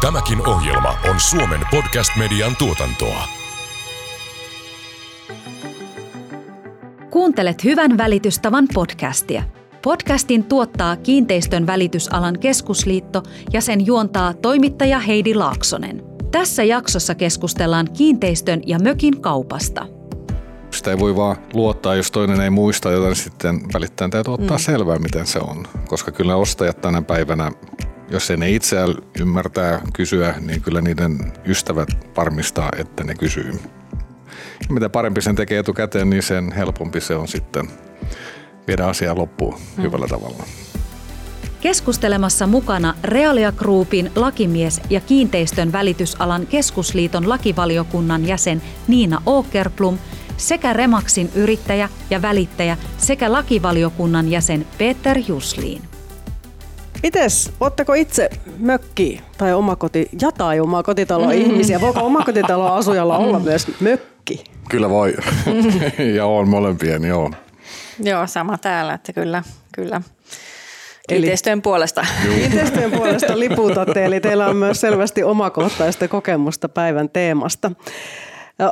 Tämäkin 0.00 0.48
ohjelma 0.48 0.94
on 1.10 1.20
Suomen 1.20 1.60
podcast-median 1.70 2.56
tuotantoa. 2.56 3.24
Kuuntelet 7.10 7.64
Hyvän 7.64 7.98
välitystavan 7.98 8.68
podcastia. 8.74 9.42
Podcastin 9.82 10.44
tuottaa 10.44 10.96
Kiinteistön 10.96 11.66
välitysalan 11.66 12.38
keskusliitto 12.38 13.22
ja 13.52 13.60
sen 13.60 13.86
juontaa 13.86 14.34
toimittaja 14.34 14.98
Heidi 14.98 15.34
Laaksonen. 15.34 16.02
Tässä 16.30 16.64
jaksossa 16.64 17.14
keskustellaan 17.14 17.86
kiinteistön 17.96 18.60
ja 18.66 18.78
mökin 18.78 19.20
kaupasta. 19.20 19.86
Sitä 20.70 20.90
ei 20.90 20.98
voi 20.98 21.16
vaan 21.16 21.36
luottaa, 21.52 21.94
jos 21.94 22.10
toinen 22.10 22.40
ei 22.40 22.50
muista, 22.50 22.90
joten 22.90 23.16
sitten 23.16 23.60
välittäjän 23.74 24.10
täytyy 24.10 24.34
ottaa 24.34 24.56
mm. 24.56 24.62
selvää, 24.62 24.98
miten 24.98 25.26
se 25.26 25.38
on. 25.38 25.66
Koska 25.88 26.12
kyllä 26.12 26.36
ostajat 26.36 26.80
tänä 26.80 27.02
päivänä, 27.02 27.52
jos 28.10 28.30
ei 28.30 28.36
ne 28.36 28.50
itse 28.50 28.76
ymmärtää 29.20 29.80
kysyä, 29.92 30.34
niin 30.40 30.62
kyllä 30.62 30.80
niiden 30.80 31.32
ystävät 31.46 31.88
varmistaa, 32.16 32.68
että 32.76 33.04
ne 33.04 33.14
kysyy. 33.14 33.52
Ja 34.68 34.74
mitä 34.74 34.88
parempi 34.88 35.22
sen 35.22 35.36
tekee 35.36 35.58
etukäteen, 35.58 36.10
niin 36.10 36.22
sen 36.22 36.52
helpompi 36.52 37.00
se 37.00 37.14
on 37.14 37.28
sitten 37.28 37.68
viedä 38.66 38.86
asiaa 38.86 39.16
loppuun 39.16 39.54
mm. 39.76 39.82
hyvällä 39.82 40.06
tavalla. 40.06 40.44
Keskustelemassa 41.60 42.46
mukana 42.46 42.94
Realia 43.04 43.52
Groupin 43.52 44.10
lakimies 44.16 44.80
ja 44.90 45.00
kiinteistön 45.00 45.72
välitysalan 45.72 46.46
keskusliiton 46.46 47.28
lakivaliokunnan 47.28 48.26
jäsen 48.26 48.62
Niina 48.88 49.22
Åkerplum 49.26 49.98
sekä 50.36 50.72
Remaxin 50.72 51.30
yrittäjä 51.34 51.88
ja 52.10 52.22
välittäjä 52.22 52.76
sekä 52.98 53.32
lakivaliokunnan 53.32 54.30
jäsen 54.30 54.66
Peter 54.78 55.18
Jusliin. 55.28 55.89
Mites, 57.02 57.52
otteko 57.60 57.94
itse 57.94 58.30
mökki 58.58 59.20
tai 59.38 59.52
omakoti 59.52 60.08
ja 60.20 60.32
tai 60.32 60.60
omakotitalo 60.60 61.30
ihmisiä? 61.30 61.80
Voiko 61.80 62.00
omakotitalo 62.00 62.72
asujalla 62.72 63.18
olla 63.18 63.38
myös 63.38 63.66
mökki? 63.80 64.44
Kyllä 64.68 64.90
voi. 64.90 65.14
ja 66.16 66.26
on 66.26 66.48
molempien, 66.48 67.04
joo. 67.04 67.30
Joo, 68.02 68.26
sama 68.26 68.58
täällä, 68.58 68.94
että 68.94 69.12
kyllä, 69.12 69.42
kyllä. 69.74 70.02
Kiinteistöjen 71.08 71.56
eli, 71.56 71.62
puolesta. 71.62 72.06
Kiinteistöjen 72.22 72.90
puolesta 72.90 73.38
liputatte, 73.38 74.04
eli 74.04 74.20
teillä 74.20 74.46
on 74.46 74.56
myös 74.56 74.80
selvästi 74.80 75.22
omakohtaista 75.22 76.08
kokemusta 76.08 76.68
päivän 76.68 77.08
teemasta. 77.08 77.70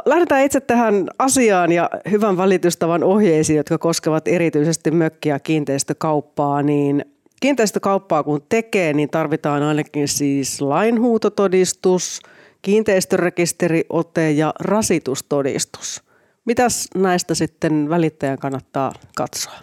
Lähdetään 0.05 0.45
itse 0.45 0.61
tähän 0.61 1.09
asiaan 1.19 1.73
ja 1.73 1.91
hyvän 2.11 2.37
valitystavan 2.37 3.05
ohjeisiin, 3.05 3.57
jotka 3.57 3.79
koskevat 3.79 4.29
erityisesti 4.29 4.91
mökkiä 4.91 5.35
ja 5.35 5.41
kiinteistökauppaa, 5.41 6.63
niin 6.63 7.05
kiinteistökauppaa 7.41 8.23
kun 8.23 8.43
tekee, 8.49 8.93
niin 8.93 9.11
tarvitaan 9.11 9.63
ainakin 9.63 10.09
siis 10.09 10.61
lainhuutotodistus, 10.61 12.21
kiinteistörekisteriote 12.63 14.31
ja 14.31 14.55
rasitustodistus. 14.61 16.03
Mitäs 16.45 16.89
näistä 16.95 17.35
sitten 17.35 17.89
välittäjän 17.89 18.39
kannattaa 18.39 18.93
katsoa 19.17 19.61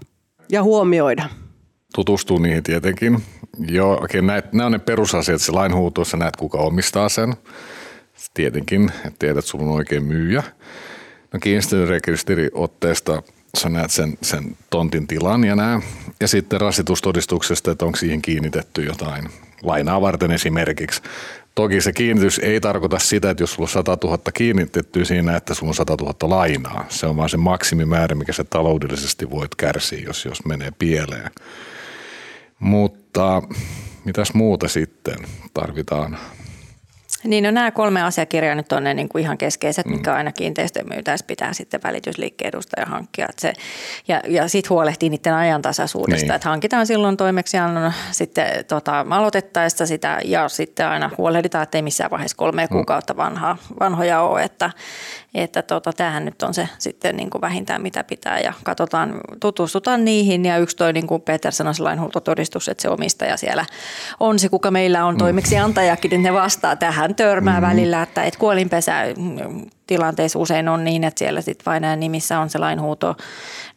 ja 0.50 0.64
huomioida? 0.64 1.30
Tutustuu 1.96 2.38
niihin 2.38 2.64
tietenkin. 2.64 3.23
Joo, 3.68 4.03
okei, 4.03 4.22
näet, 4.22 4.53
nämä 4.53 4.66
on 4.66 4.72
ne 4.72 4.80
perusasiat, 4.80 5.42
se 5.42 5.52
lainhuutoissa 5.52 6.18
näet 6.18 6.36
kuka 6.36 6.58
omistaa 6.58 7.09
sen. 7.09 7.34
Tietenkin, 8.34 8.92
että 9.06 9.20
tiedät, 9.20 9.38
että 9.38 9.52
sulla 9.52 9.66
on 9.66 9.72
oikein 9.72 10.03
myyjä. 10.03 10.44
No 11.34 11.40
kiinteistörekisteriotteesta 11.40 13.23
sä 13.56 13.70
näet 13.70 13.92
sen, 13.92 14.17
sen 14.22 14.58
tontin 14.70 15.08
tilan 15.08 15.44
ja 15.44 15.56
nää. 15.56 15.81
Ja 16.20 16.28
sitten 16.28 16.61
rasitustodistuksesta, 16.61 17.72
että 17.72 17.86
onko 17.86 17.97
siihen 17.97 18.22
kiinnitetty 18.22 18.84
jotain 18.84 19.30
lainaa 19.64 20.02
varten 20.02 20.31
esimerkiksi. 20.31 21.02
Toki 21.56 21.81
se 21.81 21.94
kiinnitys 21.94 22.39
ei 22.39 22.62
tarkoita 22.62 23.00
sitä, 23.00 23.30
että 23.30 23.44
jos 23.44 23.53
sulla 23.53 23.66
on 23.66 23.70
100 23.70 23.97
000 24.03 24.17
kiinnitetty 24.34 25.06
siinä, 25.06 25.36
että 25.36 25.53
sulla 25.53 25.70
on 25.70 25.75
100 25.75 25.95
000 26.02 26.16
lainaa. 26.22 26.86
Se 26.89 27.08
on 27.08 27.17
vaan 27.17 27.30
se 27.30 27.38
maksimimäärä, 27.38 28.16
mikä 28.16 28.34
se 28.34 28.44
taloudellisesti 28.44 29.29
voit 29.29 29.56
kärsiä, 29.56 30.00
jos, 30.06 30.25
jos 30.25 30.46
menee 30.46 30.72
pieleen. 30.79 31.31
Mutta 32.59 33.44
mitäs 34.06 34.34
muuta 34.34 34.68
sitten 34.68 35.18
tarvitaan? 35.53 36.18
Niin, 37.28 37.44
no 37.44 37.52
nämä 37.52 37.72
kolme 37.72 38.02
asiakirjaa 38.02 38.56
nyt 38.56 38.72
on 38.72 38.84
ne 38.84 38.94
niin 38.94 39.09
kuin 39.09 39.22
ihan 39.22 39.38
keskeiset, 39.38 39.86
mikä 39.86 40.12
mm. 40.12 40.18
aina 40.18 40.31
kiinteistön 40.31 40.86
myytäessä 40.94 41.25
pitää 41.25 41.53
sitten 41.53 41.80
välitysliikkeen 41.84 42.50
edustaja 42.50 42.86
hankkia. 42.86 43.25
Että 43.30 43.41
se, 43.41 43.53
ja 44.08 44.22
ja 44.28 44.47
sitten 44.47 44.69
huolehtii 44.69 45.09
niiden 45.09 45.34
ajantasaisuudesta, 45.34 46.25
niin. 46.25 46.35
että 46.35 46.50
hankitaan 46.50 46.88
silloin 46.88 47.18
toimeksiannon 47.18 47.94
sitten 48.12 48.66
tota, 48.68 49.06
aloitettaessa 49.09 49.85
sitä 49.85 50.19
ja 50.25 50.50
sitten 50.50 50.88
aina 50.88 51.09
huolehditaan, 51.18 51.64
että 51.64 51.78
ei 51.78 51.81
missään 51.81 52.12
vaiheessa 52.12 52.38
kolme 52.38 52.66
mm. 52.66 52.69
kuukautta 52.69 53.18
vanhaa, 53.18 53.58
vanhoja 53.80 54.22
ole, 54.22 54.44
että, 54.44 54.69
että 55.34 55.62
tota, 55.62 55.94
tämähän 55.94 56.25
nyt 56.25 56.44
on 56.44 56.53
se 56.53 56.69
sitten 56.78 57.16
niin 57.18 57.30
kuin 57.30 57.41
vähintään 57.41 57.81
mitä 57.81 58.03
pitää 58.03 58.40
ja 58.40 58.53
katsotaan, 58.64 59.22
tutustutaan 59.40 60.06
niihin 60.06 60.46
ja 60.46 60.58
yksi 60.58 60.78
toi 60.78 60.94
niin 60.94 61.08
kuin 61.08 61.22
Peter 61.22 61.52
sanoi 61.52 61.74
lainhuutotodistus, 61.80 62.69
että 62.69 62.81
se 62.81 62.90
omistaja 62.90 63.38
siellä 63.38 63.66
on 64.19 64.40
se, 64.40 64.50
kuka 64.50 64.72
meillä 64.72 65.06
on 65.06 65.18
toimeksiantajakin, 65.18 66.09
niin 66.09 66.24
ne 66.24 66.34
vastaa 66.34 66.75
tähän 66.75 67.15
törmää 67.16 67.53
mm-hmm. 67.53 67.70
välillä, 67.70 68.03
että 68.03 68.24
et 68.24 68.38
kuolinpesä 68.38 68.94
tilanteissa 69.88 70.40
usein 70.40 70.70
on 70.70 70.84
niin, 70.84 71.03
että 71.03 71.20
siellä 71.20 71.42
sitten 71.42 71.66
vain 71.66 72.00
nimissä 72.00 72.40
on 72.40 72.50
se 72.50 72.58
lainhuuto, 72.58 73.16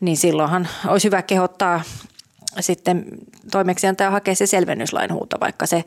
niin 0.00 0.16
silloinhan 0.16 0.68
olisi 0.86 1.06
hyvä 1.06 1.22
kehottaa 1.22 1.82
sitten 2.60 3.04
toimeksiantaja 3.50 4.10
hakee 4.10 4.34
se 4.34 4.46
selvennyslainhuuto, 4.46 5.40
vaikka 5.40 5.66
se, 5.66 5.84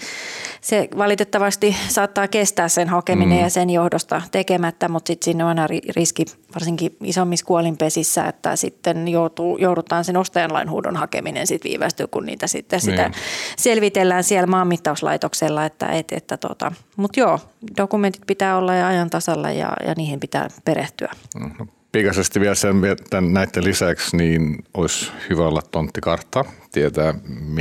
se 0.62 0.88
valitettavasti 0.98 1.76
saattaa 1.88 2.28
kestää 2.28 2.68
sen 2.68 2.90
hakeminen 2.90 3.38
mm. 3.38 3.44
ja 3.44 3.50
sen 3.50 3.70
johdosta 3.70 4.22
tekemättä, 4.32 4.90
mutta 4.90 5.08
sitten 5.08 5.26
siinä 5.26 5.46
on 5.46 5.50
aina 5.50 5.68
riski 5.96 6.26
varsinkin 6.56 6.96
isommissa 7.04 7.46
kuolinpesissä, 7.46 8.26
että 8.26 8.56
sitten 8.56 9.08
joutuu, 9.08 9.58
joudutaan 9.58 10.06
sen 10.06 10.18
ostajan 10.18 10.54
lainhuudon 10.54 10.96
hakeminen 10.96 11.48
sitten 11.48 11.70
viivästyy, 11.70 12.08
kun 12.08 12.26
niitä 12.26 12.48
sitten 12.48 12.78
niin. 12.78 12.92
sitä 12.92 13.12
selvitellään 13.58 14.24
siellä 14.24 14.48
maanmittauslaitoksella, 14.48 15.66
että, 15.66 15.88
et, 15.88 16.12
että 16.12 16.38
tota, 16.38 16.72
mutta 16.98 17.20
joo, 17.20 17.40
dokumentit 17.78 18.22
pitää 18.28 18.58
olla 18.58 18.74
ja 18.74 18.88
ajan 18.88 19.10
tasalla 19.10 19.52
ja, 19.52 19.74
ja 19.88 19.94
niihin 19.98 20.20
pitää 20.20 20.48
perehtyä. 20.66 21.12
Mm-hmm 21.40 21.68
pikaisesti 21.92 22.40
vielä 22.40 22.56
sen, 22.56 22.76
tämän, 23.10 23.34
näiden 23.34 23.64
lisäksi, 23.64 24.18
niin 24.18 24.58
olisi 24.74 25.12
hyvä 25.30 25.48
olla 25.48 25.62
tonttikartta, 25.72 26.46
tietää 26.72 27.14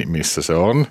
missä 0.06 0.42
se 0.42 0.54
on. 0.54 0.86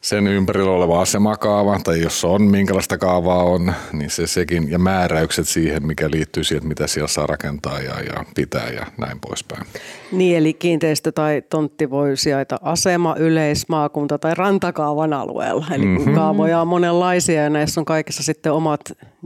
Sen 0.00 0.26
ympärillä 0.26 0.70
oleva 0.70 1.02
asemakaava, 1.02 1.80
tai 1.84 2.00
jos 2.00 2.24
on, 2.24 2.42
minkälaista 2.42 2.98
kaavaa 2.98 3.42
on, 3.42 3.72
niin 3.92 4.10
se 4.10 4.26
sekin, 4.26 4.70
ja 4.70 4.78
määräykset 4.78 5.48
siihen, 5.48 5.86
mikä 5.86 6.10
liittyy 6.10 6.44
siihen, 6.44 6.68
mitä 6.68 6.86
siellä 6.86 7.08
saa 7.08 7.26
rakentaa 7.26 7.80
ja, 7.80 8.00
ja 8.00 8.24
pitää 8.34 8.70
ja 8.70 8.86
näin 8.98 9.20
poispäin. 9.20 9.66
Niin, 10.12 10.36
eli 10.36 10.54
kiinteistö 10.54 11.12
tai 11.12 11.42
tontti 11.50 11.90
voi 11.90 12.16
sijaita 12.16 12.58
asema, 12.62 13.16
yleismaakunta 13.18 14.18
tai 14.18 14.34
rantakaavan 14.34 15.12
alueella. 15.12 15.66
Eli 15.72 15.86
mm-hmm. 15.86 16.14
kaavoja 16.14 16.60
on 16.60 16.68
monenlaisia 16.68 17.42
ja 17.42 17.50
näissä 17.50 17.80
on 17.80 17.84
kaikissa 17.84 18.22
sitten 18.22 18.52
omat 18.52 18.80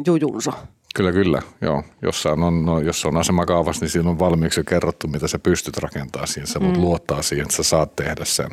jujunsa. 0.06 0.52
Kyllä, 0.98 1.12
kyllä. 1.12 1.42
Joo. 1.60 1.84
Jossain 2.02 2.42
on, 2.42 2.66
no, 2.66 2.80
jos 2.80 3.04
on 3.04 3.16
asemakaavassa, 3.16 3.84
niin 3.84 3.90
siinä 3.90 4.10
on 4.10 4.18
valmiiksi 4.18 4.60
jo 4.60 4.64
kerrottu, 4.64 5.08
mitä 5.08 5.28
sä 5.28 5.38
pystyt 5.38 5.76
rakentamaan 5.76 6.28
siihen. 6.28 6.46
Sä 6.46 6.60
voit 6.60 6.76
mm. 6.76 6.80
luottaa 6.80 7.22
siihen, 7.22 7.42
että 7.42 7.56
sä 7.56 7.62
saat 7.62 7.96
tehdä 7.96 8.24
sen. 8.24 8.50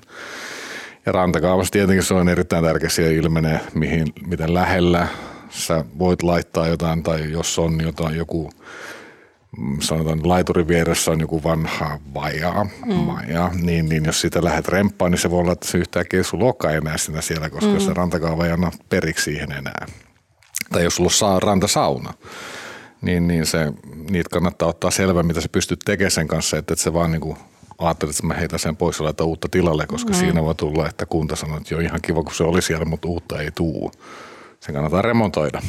Ja 1.06 1.12
rantakaavassa 1.12 1.72
tietenkin 1.72 2.04
se 2.04 2.14
on 2.14 2.30
erittäin 2.30 2.64
tärkeä, 2.64 2.90
siellä 2.90 3.14
ilmenee, 3.14 3.60
mihin, 3.74 4.08
miten 4.28 4.54
lähellä 4.54 5.08
sä 5.50 5.86
voit 6.00 6.24
laittaa 6.24 6.68
jotain, 6.68 7.04
tai 7.04 7.32
jos 7.32 7.60
on 7.60 7.82
jotain, 7.84 8.18
joku 8.18 8.52
mm, 9.58 9.78
sanotaan 9.80 10.30
laiturin 10.30 10.68
vieressä 10.68 11.12
on 11.12 11.20
joku 11.20 11.44
vanha 11.44 12.00
vaja, 12.14 12.66
mm. 12.86 12.94
maja, 12.94 13.52
niin, 13.62 13.90
niin 13.90 14.06
jos 14.06 14.22
sitä 14.22 14.44
lähdet 14.44 14.68
remppaan, 14.68 15.12
niin 15.12 15.20
se 15.20 15.32
voi 15.32 15.40
olla, 15.40 15.52
että 15.52 15.68
se 15.68 15.78
yhtäkkiä 15.78 16.22
olekaan 16.34 16.76
enää 16.76 16.98
sitä 16.98 17.22
siellä, 17.22 17.50
koska 17.50 17.72
mm. 17.72 17.80
se 17.80 17.94
rantakaava 17.94 18.46
ei 18.46 18.52
anna 18.52 18.72
periksi 18.90 19.24
siihen 19.24 19.52
enää 19.52 19.86
tai 20.76 20.84
jos 20.84 20.96
sulla 20.96 21.34
on 21.34 21.42
rantasauna, 21.42 22.14
niin, 23.02 23.28
niin 23.28 23.46
se, 23.46 23.74
niitä 24.10 24.30
kannattaa 24.30 24.68
ottaa 24.68 24.92
selvä, 24.92 25.24
mitä 25.24 25.42
sä 25.42 25.50
pystyt 25.50 25.80
tekemään 25.86 26.12
sen 26.12 26.28
kanssa, 26.28 26.58
että 26.58 26.74
et 26.74 26.80
se 26.80 26.94
vaan 26.94 27.12
niin 27.12 27.38
ajattelet, 27.78 28.16
että 28.16 28.28
mä 28.28 28.34
heitän 28.34 28.60
sen 28.60 28.76
pois 28.76 29.00
ja 29.00 29.06
laitan 29.06 29.28
uutta 29.28 29.48
tilalle, 29.52 29.88
koska 29.88 30.14
mm. 30.14 30.20
siinä 30.20 30.44
voi 30.44 30.56
tulla, 30.56 30.90
että 30.90 31.06
kunta 31.06 31.36
sanoo, 31.36 31.58
että 31.58 31.74
joo 31.74 31.82
ihan 31.82 32.00
kiva, 32.02 32.24
kun 32.24 32.36
se 32.36 32.44
oli 32.44 32.62
siellä, 32.62 32.86
mutta 32.86 33.08
uutta 33.08 33.42
ei 33.42 33.52
tuu. 33.52 33.92
Se 34.60 34.74
kannattaa 34.74 35.02
remontoida. 35.02 35.62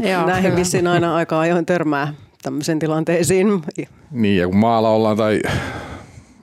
Joo, 0.10 0.26
Näihin 0.26 0.56
vissiin 0.56 0.86
aina 0.86 1.16
aika 1.16 1.40
ajoin 1.40 1.66
törmää 1.66 2.14
tämmöisiin 2.42 2.78
tilanteisiin. 2.78 3.62
Niin, 4.10 4.36
ja 4.36 4.46
kun 4.46 4.56
maalla 4.56 4.88
ollaan 4.88 5.16
tai 5.16 5.40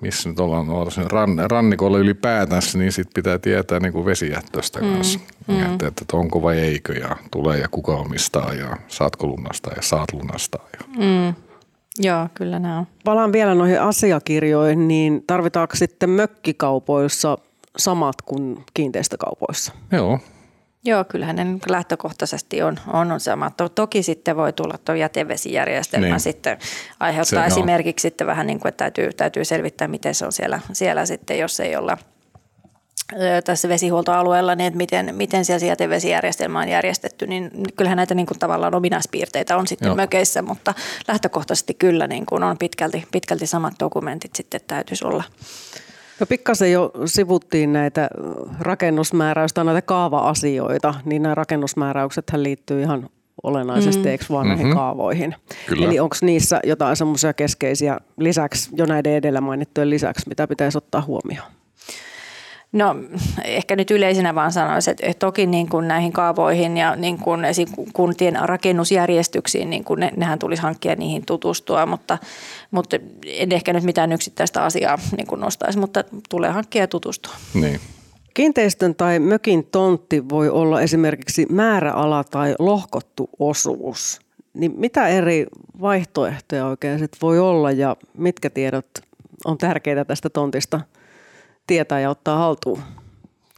missä 0.02 0.30
nyt 0.30 0.40
ollaan 0.40 0.70
ollaan 0.70 1.12
ran, 1.12 1.52
rannikolla 1.52 1.98
ylipäätään, 1.98 2.62
niin 2.74 2.92
sit 2.92 3.08
pitää 3.14 3.40
tietää 3.40 3.80
niin 3.80 3.94
kuin 3.94 4.06
vesijättöstä 4.06 4.82
mm, 4.82 4.94
kanssa. 4.94 5.20
Mm. 5.48 5.74
Että, 5.74 5.88
että 5.88 6.18
onko 6.18 6.42
vai 6.42 6.60
eikö 6.60 6.94
ja 6.94 7.16
tulee 7.32 7.58
ja 7.60 7.68
kuka 7.68 7.96
omistaa 7.96 8.54
ja 8.54 8.78
saatko 8.88 9.28
lunastaa 9.28 9.74
ja 9.76 9.82
saat 9.82 10.14
lunastaa. 10.14 10.68
Ja. 10.80 10.86
Mm. 10.98 11.34
Joo, 11.98 12.28
kyllä 12.34 12.60
nämä 12.60 12.80
on. 12.80 12.88
Palaan 13.04 13.32
vielä 13.32 13.56
noihin 13.56 13.82
asiakirjoihin, 13.82 14.88
niin 14.88 15.24
tarvitaanko 15.28 15.76
sitten 15.76 16.10
mökkikaupoissa 16.10 17.38
samat 17.78 18.22
kuin 18.22 18.66
kiinteistökaupoissa? 18.74 19.74
Joo, 19.92 20.20
Joo, 20.84 21.04
kyllähän 21.04 21.36
ne 21.36 21.46
lähtökohtaisesti 21.70 22.62
on, 22.62 22.80
on, 22.94 23.12
on 23.12 23.20
sama. 23.20 23.52
Toki 23.76 24.04
sitten 24.04 24.36
voi 24.36 24.54
tulla 24.54 24.78
tuo 24.86 24.96
jätevesijärjestelmä 24.96 26.08
niin. 26.08 26.20
sitten 26.20 26.58
aiheuttaa 27.00 27.42
se, 27.42 27.48
esimerkiksi 27.48 28.08
no. 28.08 28.10
sitten 28.10 28.28
vähän 28.28 28.48
niin 28.48 28.60
kuin, 28.60 28.70
että 28.70 28.78
täytyy, 28.78 29.14
täytyy 29.14 29.46
selvittää, 29.46 29.88
miten 29.88 30.16
se 30.16 30.26
on 30.26 30.32
siellä, 30.32 30.60
siellä 30.74 31.06
sitten, 31.06 31.40
jos 31.40 31.60
ei 31.60 31.76
olla 31.76 31.98
tässä 33.44 33.70
vesihuoltoalueella, 33.70 34.56
niin 34.56 34.68
että 34.68 34.78
miten, 34.78 35.16
miten 35.16 35.46
siellä 35.46 35.66
jätevesijärjestelmä 35.66 36.60
on 36.60 36.70
järjestetty, 36.70 37.28
niin 37.28 37.52
kyllähän 37.76 37.98
näitä 37.98 38.16
niin 38.16 38.26
kuin 38.26 38.40
tavallaan 38.40 38.76
ominaispiirteitä 38.76 39.58
on 39.58 39.68
sitten 39.68 39.88
Joo. 39.88 39.96
mökeissä, 39.96 40.42
mutta 40.42 40.74
lähtökohtaisesti 41.08 41.74
kyllä 41.74 42.08
niin 42.08 42.26
kuin 42.26 42.44
on 42.44 42.58
pitkälti, 42.58 43.04
pitkälti 43.12 43.48
samat 43.48 43.74
dokumentit 43.80 44.36
sitten 44.36 44.62
täytyisi 44.68 45.06
olla. 45.06 45.24
No 46.22 46.26
pikkasen 46.26 46.72
jo 46.72 46.92
sivuttiin 47.06 47.74
näitä 47.74 48.10
rakennusmääräystä, 48.60 49.64
näitä 49.64 49.82
kaava-asioita, 49.82 50.94
niin 51.06 51.22
nämä 51.22 51.36
rakennusmääräykset 51.36 52.32
liittyy 52.36 52.82
ihan 52.82 53.10
olennaisesti, 53.44 54.04
mm. 54.04 54.08
eikö 54.08 54.26
vaan 54.30 54.48
mm-hmm. 54.48 54.62
näihin 54.62 54.76
kaavoihin. 54.76 55.36
Kyllä. 55.68 55.86
Eli 55.86 56.00
onko 56.00 56.16
niissä 56.22 56.60
jotain 56.64 56.96
semmoisia 56.96 57.34
keskeisiä 57.34 57.98
lisäksi, 58.18 58.70
jo 58.74 58.86
näiden 58.86 59.14
edellä 59.14 59.42
mainittujen 59.42 59.90
lisäksi, 59.90 60.30
mitä 60.30 60.48
pitäisi 60.48 60.78
ottaa 60.78 61.02
huomioon? 61.02 61.52
No 62.72 62.96
ehkä 63.44 63.76
nyt 63.76 63.92
yleisenä 63.92 64.36
vaan 64.36 64.52
sanoisin, 64.52 64.92
että 64.92 65.26
toki 65.26 65.46
niin 65.46 65.70
kuin 65.70 65.88
näihin 65.88 66.14
kaavoihin 66.14 66.78
ja 66.78 66.96
niin 66.96 67.18
kuin 67.18 67.42
kuntien 67.94 68.40
rakennusjärjestyksiin, 68.42 69.70
niin 69.70 69.84
kuin 69.84 70.00
ne, 70.00 70.12
nehän 70.16 70.40
tulisi 70.40 70.62
hankkia 70.62 70.96
niihin 70.96 71.26
tutustua, 71.26 71.86
mutta, 71.86 72.18
mutta 72.72 72.98
en 73.26 73.52
ehkä 73.52 73.74
nyt 73.74 73.84
mitään 73.84 74.12
yksittäistä 74.12 74.64
asiaa 74.64 75.00
niin 75.18 75.28
kuin 75.28 75.42
nostaisi, 75.42 75.80
mutta 75.80 76.04
tulee 76.30 76.50
hankkia 76.50 76.84
ja 76.84 76.88
tutustua. 76.88 77.34
Niin. 77.54 77.80
Kiinteistön 78.34 78.96
tai 78.96 79.20
mökin 79.20 79.68
tontti 79.72 80.30
voi 80.30 80.50
olla 80.50 80.82
esimerkiksi 80.82 81.46
määräala 81.50 82.24
tai 82.24 82.56
lohkottu 82.60 83.30
osuus. 83.40 84.20
Niin 84.54 84.74
mitä 84.78 85.08
eri 85.08 85.46
vaihtoehtoja 85.82 86.66
oikein 86.66 87.00
sit 87.00 87.12
voi 87.22 87.40
olla 87.40 87.72
ja 87.72 87.96
mitkä 88.18 88.50
tiedot 88.50 88.88
on 89.46 89.58
tärkeitä 89.58 90.06
tästä 90.06 90.30
tontista– 90.30 90.82
tietää 91.68 92.00
ja 92.00 92.10
ottaa 92.10 92.38
haltuun? 92.38 92.80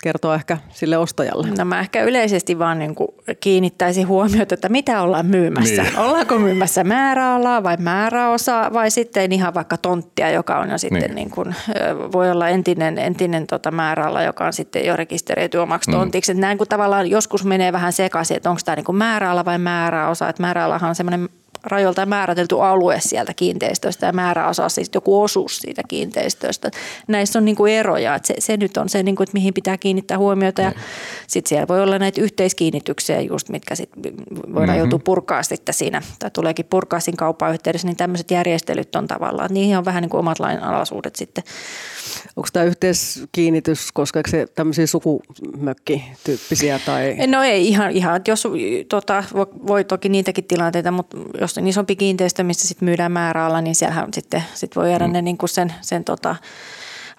Kertoa 0.04 0.36
ehkä 0.36 0.58
sille 0.70 0.98
ostajalle. 0.98 1.48
No 1.58 1.66
mä 1.66 1.80
ehkä 1.80 2.04
yleisesti 2.04 2.60
vaan 2.60 2.80
niin 2.80 2.96
kuin 2.96 3.08
kiinnittäisin 3.40 4.08
huomiota, 4.08 4.54
että 4.54 4.70
mitä 4.70 5.02
ollaan 5.02 5.26
myymässä. 5.26 5.84
Niin. 5.84 6.00
Ollaanko 6.00 6.40
myymässä 6.40 6.84
määräalaa 6.84 7.64
vai 7.64 7.78
määräosaa 7.78 8.74
vai 8.74 8.92
sitten 8.92 9.32
ihan 9.32 9.54
vaikka 9.54 9.78
tonttia, 9.78 10.30
joka 10.30 10.60
on 10.60 10.70
jo 10.70 10.78
sitten 10.78 11.02
niin. 11.02 11.16
Niin 11.16 11.30
kuin, 11.30 11.56
voi 12.12 12.32
olla 12.32 12.50
entinen, 12.50 12.98
entinen 12.98 13.48
tota 13.48 13.72
määräala, 13.72 14.24
joka 14.24 14.46
on 14.46 14.54
sitten 14.54 14.86
jo 14.86 14.96
rekisteröity 14.96 15.58
omaksi 15.58 15.92
mm. 15.92 15.98
tontiksi. 15.98 16.34
Mm. 16.34 16.40
Näin 16.40 16.58
kun 16.58 16.68
tavallaan 16.68 17.08
joskus 17.08 17.46
menee 17.46 17.74
vähän 17.74 17.94
sekaisin, 17.94 18.38
että 18.38 18.50
onko 18.50 18.62
tämä 18.66 18.76
niin 18.76 18.86
kuin 18.86 18.96
määräala 18.96 19.46
vai 19.46 19.58
määräosa. 19.58 20.30
Että 20.30 20.42
määräalahan 20.42 20.90
on 20.90 20.96
semmoinen 20.96 21.30
rajoilta 21.63 22.06
määritelty 22.06 22.62
alue 22.62 23.00
sieltä 23.00 23.33
kiinteistöstä 23.33 24.06
ja 24.06 24.13
määräosa 24.13 24.69
siis 24.69 24.89
joku 24.94 25.21
osuus 25.21 25.57
siitä 25.57 25.81
kiinteistöstä. 25.88 26.71
Näissä 27.07 27.39
on 27.39 27.45
niin 27.45 27.56
kuin 27.56 27.74
eroja, 27.74 28.15
että 28.15 28.27
se, 28.27 28.36
se 28.39 28.57
nyt 28.57 28.77
on 28.77 28.89
se, 28.89 29.04
niin 29.04 29.15
kuin, 29.15 29.25
että 29.25 29.33
mihin 29.33 29.54
pitää 29.54 29.77
kiinnittää 29.77 30.18
huomiota 30.18 30.62
ja 30.62 30.71
sitten 31.27 31.50
siellä 31.50 31.68
voi 31.68 31.83
olla 31.83 32.00
näitä 32.00 32.21
yhteiskiinnityksiä 32.21 33.21
just, 33.21 33.50
mitkä 33.50 33.75
sitten 33.75 34.13
voidaan 34.36 34.69
mm-hmm. 34.69 34.77
joutua 34.77 35.00
purkaa 35.00 35.44
sitten 35.44 35.74
siinä 35.74 36.01
tai 36.19 36.31
tuleekin 36.31 36.65
purkaa 36.65 37.00
siinä 37.00 37.18
kaupan 37.18 37.54
yhteydessä, 37.54 37.88
niin 37.88 37.98
tämmöiset 37.98 38.31
järjestelyt 38.31 38.95
on 38.95 39.07
tavallaan, 39.07 39.45
että 39.45 39.54
niihin 39.54 39.77
on 39.77 39.86
vähän 39.86 40.01
niin 40.01 40.10
kuin 40.10 40.19
omat 40.19 40.39
lainalaisuudet 40.39 41.15
sitten. 41.15 41.44
Onko 42.36 42.50
tämä 42.54 42.64
yhteiskiinnitys, 42.64 43.92
koska 43.92 44.22
se 44.28 44.48
tämmöisiä 44.56 44.86
sukumökki-tyyppisiä? 44.88 46.80
Tai? 46.86 47.16
No 47.28 47.44
ei 47.44 47.68
ihan, 47.68 47.92
ihan 47.92 48.22
jos 48.28 48.48
tota, 48.90 49.24
voi, 49.68 49.84
toki 49.84 50.10
niitäkin 50.10 50.44
tilanteita, 50.44 50.92
mutta 50.92 51.18
jos 51.42 51.58
on 51.58 51.68
isompi 51.68 51.96
kiinteistö, 51.96 52.44
missä 52.44 52.68
sit 52.68 52.81
myydään 52.81 53.12
määräala, 53.12 53.62
niin 53.62 53.75
siellähän 53.75 54.14
sitten 54.14 54.44
sit 54.54 54.75
voi 54.75 54.90
jäädä 54.90 55.08
mm. 55.08 55.14
ne 55.14 55.22
niin 55.22 55.38
kuin 55.38 55.50
sen, 55.50 55.74
sen 55.81 56.04
tota, 56.04 56.36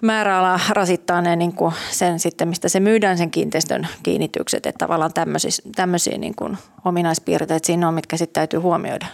määräala 0.01 0.59
rasittaa 0.69 1.21
ne 1.21 1.35
niin 1.35 1.53
kuin 1.53 1.73
sen 1.91 2.19
sitten, 2.19 2.47
mistä 2.47 2.69
se 2.69 2.79
myydään 2.79 3.17
sen 3.17 3.31
kiinteistön 3.31 3.87
kiinnitykset. 4.03 4.65
Että 4.65 4.79
tavallaan 4.79 5.13
tämmöisiä, 5.13 5.51
tämmöisiä 5.75 6.17
niin 6.17 6.35
kuin 6.35 6.57
ominaispiirteitä 6.85 7.67
siinä 7.67 7.87
on, 7.87 7.93
mitkä 7.93 8.17
sitten 8.17 8.33
täytyy 8.33 8.59
huomioida. 8.59 9.05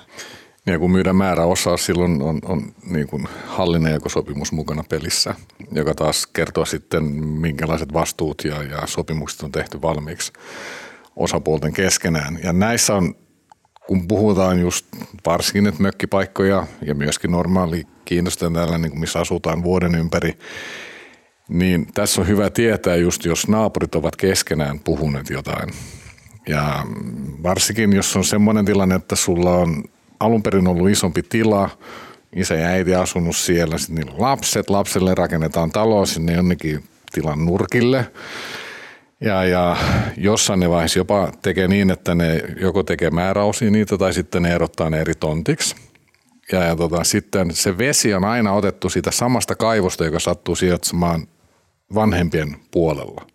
Ja 0.65 0.79
kun 0.79 0.91
myydään 0.91 1.15
määräosaa, 1.15 1.77
silloin 1.77 2.21
on, 2.21 2.39
on 2.45 2.73
niin 2.85 3.07
kuin 3.07 3.27
hallinnajakosopimus 3.47 4.51
mukana 4.51 4.83
pelissä, 4.89 5.35
joka 5.71 5.93
taas 5.93 6.27
kertoo 6.27 6.65
sitten, 6.65 7.03
minkälaiset 7.23 7.93
vastuut 7.93 8.41
ja, 8.45 8.63
ja 8.63 8.87
sopimukset 8.87 9.41
on 9.41 9.51
tehty 9.51 9.81
valmiiksi 9.81 10.33
osapuolten 11.15 11.73
keskenään. 11.73 12.39
Ja 12.43 12.53
näissä 12.53 12.95
on, 12.95 13.15
kun 13.87 14.07
puhutaan 14.07 14.59
just 14.59 14.85
varsinkin 15.25 15.63
nyt 15.63 15.79
mökkipaikkoja 15.79 16.67
ja 16.81 16.95
myöskin 16.95 17.31
normaali 17.31 17.87
kiinnostaa 18.05 18.51
täällä, 18.51 18.77
niin 18.77 18.91
kuin 18.91 18.99
missä 18.99 19.19
asutaan 19.19 19.63
vuoden 19.63 19.95
ympäri, 19.95 20.37
niin 21.49 21.87
tässä 21.93 22.21
on 22.21 22.27
hyvä 22.27 22.49
tietää 22.49 22.95
just, 22.95 23.25
jos 23.25 23.47
naapurit 23.47 23.95
ovat 23.95 24.15
keskenään 24.15 24.79
puhuneet 24.79 25.29
jotain. 25.29 25.69
Ja 26.47 26.85
varsinkin, 27.43 27.93
jos 27.93 28.15
on 28.15 28.23
semmoinen 28.23 28.65
tilanne, 28.65 28.95
että 28.95 29.15
sulla 29.15 29.55
on 29.55 29.83
alun 30.21 30.43
perin 30.43 30.67
ollut 30.67 30.89
isompi 30.89 31.23
tila, 31.23 31.69
isä 32.35 32.55
ja 32.55 32.67
äiti 32.67 32.95
asunut 32.95 33.35
siellä, 33.35 33.77
sitten 33.77 33.95
niillä 33.95 34.13
lapset, 34.17 34.69
lapselle 34.69 35.15
rakennetaan 35.15 35.71
talo 35.71 36.05
sinne 36.05 36.33
jonnekin 36.33 36.83
tilan 37.11 37.45
nurkille. 37.45 38.11
Ja, 39.21 39.43
ja 39.43 39.77
jossain 40.17 40.59
ne 40.59 40.69
vaiheessa 40.69 40.99
jopa 40.99 41.31
tekee 41.41 41.67
niin, 41.67 41.91
että 41.91 42.15
ne 42.15 42.41
joko 42.59 42.83
tekee 42.83 43.09
määräosia 43.09 43.71
niitä 43.71 43.97
tai 43.97 44.13
sitten 44.13 44.41
ne 44.43 44.55
erottaa 44.55 44.89
ne 44.89 45.01
eri 45.01 45.13
tontiksi. 45.15 45.75
Ja, 46.51 46.63
ja 46.63 46.75
tota, 46.75 47.03
sitten 47.03 47.55
se 47.55 47.77
vesi 47.77 48.13
on 48.13 48.25
aina 48.25 48.53
otettu 48.53 48.89
siitä 48.89 49.11
samasta 49.11 49.55
kaivosta, 49.55 50.05
joka 50.05 50.19
sattuu 50.19 50.55
sijaitsemaan 50.55 51.27
vanhempien 51.95 52.55
puolella. 52.71 53.27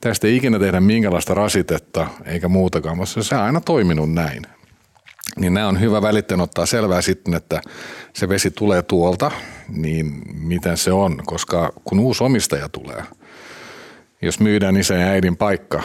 Tästä 0.00 0.26
ei 0.26 0.36
ikinä 0.36 0.58
tehdä 0.58 0.80
minkälaista 0.80 1.34
rasitetta 1.34 2.06
eikä 2.24 2.48
muutakaan, 2.48 2.96
mutta 2.96 3.22
se 3.22 3.34
on 3.34 3.42
aina 3.42 3.60
toiminut 3.60 4.12
näin 4.12 4.42
niin 5.36 5.54
nämä 5.54 5.68
on 5.68 5.80
hyvä 5.80 6.02
välittäen 6.02 6.40
ottaa 6.40 6.66
selvää 6.66 7.02
sitten, 7.02 7.34
että 7.34 7.60
se 8.12 8.28
vesi 8.28 8.50
tulee 8.50 8.82
tuolta, 8.82 9.30
niin 9.68 10.22
miten 10.34 10.76
se 10.76 10.92
on, 10.92 11.22
koska 11.26 11.72
kun 11.84 11.98
uusi 11.98 12.24
omistaja 12.24 12.68
tulee, 12.68 13.02
jos 14.22 14.40
myydään 14.40 14.76
isän 14.76 15.00
ja 15.00 15.06
äidin 15.06 15.36
paikka, 15.36 15.82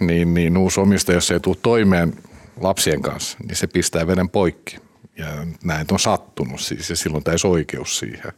niin, 0.00 0.34
niin 0.34 0.56
uusi 0.56 0.80
omistaja, 0.80 1.16
jos 1.16 1.26
se 1.26 1.34
ei 1.34 1.40
tule 1.40 1.56
toimeen 1.62 2.14
lapsien 2.60 3.02
kanssa, 3.02 3.38
niin 3.42 3.56
se 3.56 3.66
pistää 3.66 4.06
veden 4.06 4.28
poikki. 4.28 4.78
Ja 5.18 5.26
näin 5.64 5.86
on 5.90 5.98
sattunut 5.98 6.60
siis, 6.60 6.90
ja 6.90 6.96
silloin 6.96 7.24
täysi 7.24 7.46
oikeus 7.46 7.98
siihen. 7.98 8.32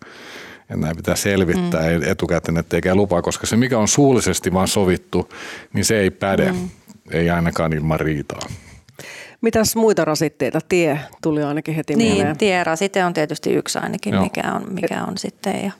Ja 0.68 0.76
näin 0.76 0.96
pitää 0.96 1.16
selvittää 1.16 1.98
mm. 1.98 2.02
etukäteen, 2.06 2.58
ettei 2.58 2.80
käy 2.80 2.94
lupaa, 2.94 3.22
koska 3.22 3.46
se 3.46 3.56
mikä 3.56 3.78
on 3.78 3.88
suullisesti 3.88 4.52
vaan 4.52 4.68
sovittu, 4.68 5.28
niin 5.72 5.84
se 5.84 6.00
ei 6.00 6.10
päde, 6.10 6.52
mm. 6.52 6.68
ei 7.10 7.30
ainakaan 7.30 7.72
ilman 7.72 8.00
riitaa. 8.00 8.40
Mitäs 9.44 9.76
muita 9.76 10.04
rasitteita? 10.04 10.58
Tie 10.68 11.00
tuli 11.22 11.42
ainakin 11.42 11.74
heti 11.74 11.94
niin, 11.94 12.14
mieleen. 12.14 12.38
tierasite 12.38 13.04
on 13.04 13.14
tietysti 13.14 13.52
yksi 13.52 13.78
ainakin, 13.78 14.20
mikä 14.20 14.52
on, 14.52 14.62
mikä 14.72 15.04
on 15.08 15.18
sitten. 15.18 15.64
Ja 15.64 15.72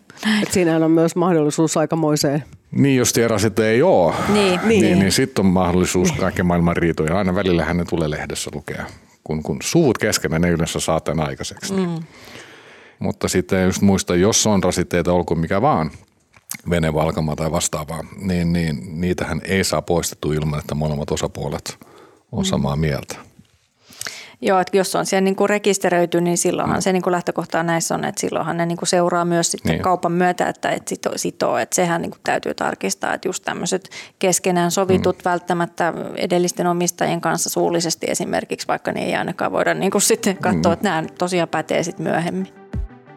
Et 0.43 0.53
siinähän 0.53 0.83
on 0.83 0.91
myös 0.91 1.17
mahdollisuus 1.17 1.77
aikamoiseen. 1.77 2.45
Niin, 2.71 2.97
jos 2.97 3.13
tierasite 3.13 3.69
ei 3.69 3.83
ole, 3.83 4.15
niin, 4.29 4.61
niin, 4.65 4.83
niin, 4.83 4.99
niin 4.99 5.13
sitten 5.13 5.47
on 5.47 5.53
mahdollisuus 5.53 6.09
niin. 6.09 6.21
kaiken 6.21 6.47
maailman 6.47 6.77
riitoja. 6.77 7.19
Aina 7.19 7.35
välillä 7.35 7.75
ne 7.75 7.85
tulee 7.85 8.11
lehdessä 8.11 8.51
lukea, 8.55 8.85
kun, 9.25 9.43
kun 9.43 9.59
suvut 9.63 9.99
kesken 9.99 10.31
ne 10.31 10.51
yleensä 10.51 10.81
saa 10.81 11.01
tämän 11.01 11.27
aikaiseksi. 11.27 11.73
Mm. 11.73 12.03
Mutta 12.99 13.29
sitten 13.29 13.65
just 13.65 13.83
muista, 13.83 14.17
jos 14.17 14.47
on 14.47 14.63
rasitteita, 14.63 15.13
olkoon 15.13 15.41
mikä 15.41 15.63
vaan, 15.63 15.91
venevalkama 16.71 17.37
tai 17.37 17.51
vastaavaa, 17.51 18.05
niin, 18.17 18.53
niin 18.53 19.01
niitähän 19.01 19.41
ei 19.45 19.65
saa 19.65 19.83
poistettu 19.83 20.33
ilman, 20.33 20.59
että 20.59 20.75
molemmat 20.75 21.11
osapuolet 21.11 21.79
on 22.33 22.43
mm. 22.43 22.45
samaa 22.45 22.77
mieltä. 22.77 23.34
Joo, 24.47 24.61
että 24.61 24.77
jos 24.77 24.97
on 24.97 25.07
siellä 25.07 25.25
niin 25.25 25.37
kuin 25.37 25.49
rekisteröity, 25.49 26.21
niin 26.21 26.39
silloinhan 26.39 26.79
mm. 26.79 26.83
se 26.83 26.93
niin 26.93 27.03
kuin 27.03 27.13
lähtökohta 27.13 27.63
näissä 27.63 27.95
on, 27.95 28.05
että 28.05 28.21
silloinhan 28.21 28.57
ne 28.57 28.67
niin 28.67 28.79
kuin 28.79 28.89
seuraa 28.89 29.25
myös 29.25 29.51
sitten 29.51 29.73
niin. 29.73 29.83
kaupan 29.83 30.13
myötä, 30.13 30.49
että, 30.49 30.69
että 30.69 30.89
sitoo, 30.89 31.13
sitoo, 31.17 31.59
että 31.59 31.77
sehän 31.77 32.03
niin 32.03 32.11
kuin 32.11 32.21
täytyy 32.25 32.55
tarkistaa, 32.55 33.15
että 33.15 33.29
just 33.29 33.45
tämmöiset 33.45 33.91
keskenään 34.19 34.71
sovitut 34.71 35.17
mm. 35.17 35.31
välttämättä 35.31 35.93
edellisten 36.17 36.67
omistajien 36.67 37.21
kanssa 37.21 37.51
suullisesti 37.51 38.07
esimerkiksi, 38.11 38.69
vaikka 38.69 38.93
ne 38.93 39.05
ei 39.05 39.15
ainakaan 39.15 39.53
voida 39.53 39.75
niin 39.75 39.91
kuin 39.91 40.03
sitten 40.03 40.37
katsoa, 40.37 40.71
mm. 40.71 40.73
että 40.73 40.89
nämä 40.89 41.05
tosiaan 41.19 41.49
pätee 41.49 41.83
sitten 41.83 42.07
myöhemmin. 42.07 42.49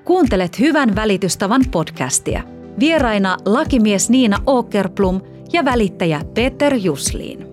Kuuntelet 0.05 0.60
Hyvän 0.60 0.96
välitystavan 0.96 1.62
podcastia. 1.72 2.43
Vieraina 2.79 3.38
lakimies 3.46 4.10
Niina 4.10 4.38
Åkerplum 4.38 5.22
ja 5.53 5.65
välittäjä 5.65 6.22
Peter 6.34 6.74
Jusliin 6.74 7.47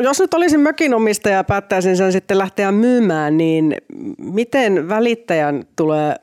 jos 0.00 0.20
nyt 0.20 0.34
olisin 0.34 0.60
mökinomistaja 0.60 1.36
ja 1.36 1.44
päättäisin 1.44 1.96
sen 1.96 2.12
sitten 2.12 2.38
lähteä 2.38 2.72
myymään, 2.72 3.36
niin 3.36 3.76
miten 4.18 4.88
välittäjän 4.88 5.64
tulee 5.76 6.16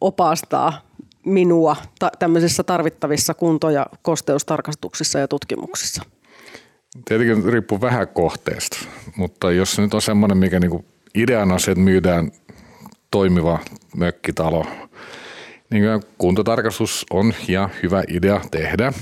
opastaa 0.00 0.90
minua 1.24 1.76
tämmöisissä 2.18 2.62
tarvittavissa 2.62 3.34
kunto- 3.34 3.70
ja 3.70 3.86
kosteustarkastuksissa 4.02 5.18
ja 5.18 5.28
tutkimuksissa? 5.28 6.02
Tietenkin 7.04 7.44
riippuu 7.44 7.80
vähän 7.80 8.08
kohteesta, 8.08 8.78
mutta 9.16 9.52
jos 9.52 9.72
se 9.72 9.82
nyt 9.82 9.94
on 9.94 10.02
semmoinen, 10.02 10.38
mikä 10.38 10.60
niinku 10.60 10.84
ideana 11.14 11.58
se, 11.58 11.70
että 11.70 11.84
myydään 11.84 12.30
toimiva 13.10 13.58
mökkitalo, 13.96 14.66
niin 15.70 15.84
kuntotarkastus 16.18 17.06
on 17.10 17.34
ja 17.48 17.68
hyvä 17.82 18.02
idea 18.08 18.40
tehdä. 18.50 18.92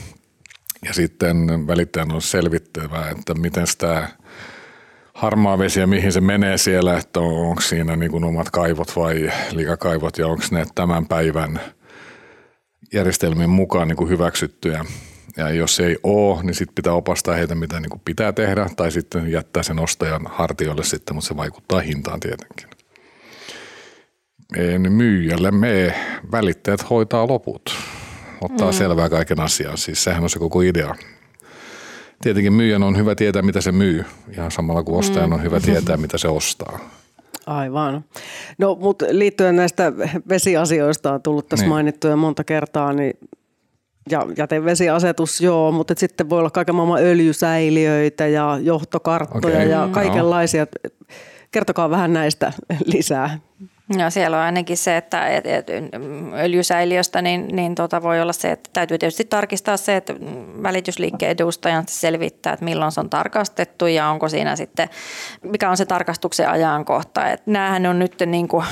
Ja 0.85 0.94
sitten 0.94 1.66
välittäjän 1.66 2.12
on 2.12 2.23
selvittävää, 2.23 3.11
että 3.11 3.35
miten 3.35 3.66
tämä 3.78 4.08
harmaa 5.14 5.58
vesi 5.58 5.80
ja 5.80 5.87
mihin 5.87 6.12
se 6.12 6.20
menee 6.20 6.58
siellä, 6.58 6.99
että 6.99 7.20
onko 7.20 7.61
siinä 7.61 7.97
niin 7.97 8.11
kuin 8.11 8.25
omat 8.25 8.50
kaivot 8.50 8.97
vai 8.97 9.30
liikakaivot 9.52 10.18
ja 10.18 10.26
onko 10.26 10.44
ne 10.50 10.66
tämän 10.75 11.06
päivän 11.06 11.61
järjestelmien 12.92 13.50
mukaan 13.50 13.88
niin 13.88 13.97
kuin 13.97 14.11
hyväksyttyjä. 14.11 14.85
Ja 15.37 15.50
jos 15.50 15.80
ei 15.80 15.99
ole, 16.02 16.42
niin 16.42 16.54
sitten 16.54 16.75
pitää 16.75 16.92
opastaa 16.92 17.35
heitä, 17.35 17.54
mitä 17.54 17.80
niin 17.80 17.90
kuin 17.90 18.02
pitää 18.04 18.32
tehdä, 18.32 18.66
tai 18.76 18.90
sitten 18.90 19.30
jättää 19.30 19.62
sen 19.62 19.78
ostajan 19.78 20.26
hartioille 20.26 20.85
sitten, 20.85 21.16
mutta 21.16 21.28
se 21.28 21.37
vaikuttaa 21.37 21.80
hintaan 21.80 22.20
tietenkin. 22.20 22.68
Niin 24.56 24.92
myyjälle 24.92 25.50
me 25.50 25.94
välittäjät 26.32 26.90
hoitaa 26.90 27.28
loput, 27.28 27.76
ottaa 28.40 28.71
mm. 28.71 28.76
selvää 28.76 29.09
kaiken 29.09 29.40
asian. 29.40 29.78
Siis 29.78 30.04
sehän 30.04 30.23
on 30.23 30.30
se 30.30 30.38
koko 30.38 30.61
idea. 30.61 30.95
Tietenkin 32.23 32.52
myyjän 32.52 32.83
on 32.83 32.97
hyvä 32.97 33.14
tietää, 33.14 33.42
mitä 33.42 33.61
se 33.61 33.73
myy, 33.73 34.04
ihan 34.33 34.50
samalla 34.50 34.83
kuin 34.83 34.99
ostajan 34.99 35.33
on 35.33 35.42
hyvä 35.42 35.61
tietää, 35.61 35.97
mitä 35.97 36.18
se 36.18 36.28
ostaa. 36.28 36.78
Aivan. 37.47 38.04
No, 38.59 38.76
mutta 38.80 39.04
liittyen 39.11 39.57
näistä 39.57 39.92
vesiasioista 40.28 41.12
on 41.12 41.23
tullut 41.23 41.49
tässä 41.49 41.64
niin. 41.64 41.71
mainittuja 41.71 42.16
monta 42.16 42.45
kertaa, 42.45 42.92
niin 42.92 43.14
ja 44.11 44.26
jätevesiasetus, 44.37 45.40
joo, 45.40 45.73
mutta 45.73 45.95
sitten 45.97 46.30
voi 46.30 46.38
olla 46.38 46.50
kaiken 46.50 46.75
maailman 46.75 47.02
öljysäiliöitä 47.02 48.26
ja 48.26 48.59
johtokarttoja 48.62 49.57
okay, 49.57 49.68
ja 49.68 49.88
kaikenlaisia. 49.92 50.66
No. 50.85 50.90
Kertokaa 51.50 51.90
vähän 51.90 52.12
näistä 52.12 52.52
lisää. 52.85 53.38
No 53.97 54.11
siellä 54.11 54.37
on 54.37 54.42
ainakin 54.42 54.76
se, 54.76 54.97
että 54.97 55.28
et, 55.28 55.47
et, 55.47 55.66
öljysäiliöstä 56.40 57.23
niin, 57.23 57.49
niin 57.52 57.75
tota 57.75 58.02
voi 58.02 58.21
olla 58.21 58.33
se, 58.33 58.50
että 58.50 58.71
täytyy 58.73 58.99
tietysti 58.99 59.25
tarkistaa 59.25 59.76
se, 59.76 59.97
että 59.97 60.14
välitysliikkeen 60.62 61.33
edustajan 61.33 61.85
selvittää, 61.87 62.52
että 62.52 62.64
milloin 62.64 62.92
se 62.92 63.00
on 63.00 63.11
tarkastettu 63.11 63.87
ja 63.87 64.09
onko 64.09 64.28
siinä 64.28 64.57
sitten, 64.57 64.88
mikä 65.42 65.71
on 65.71 65.76
se 65.76 65.87
tarkastuksen 65.87 66.49
ajankohta. 66.49 67.30
Et 67.30 67.47
näähän 67.47 67.87
on 67.87 67.99
nyt 67.99 68.14
niin 68.26 68.49
kuin 68.49 68.64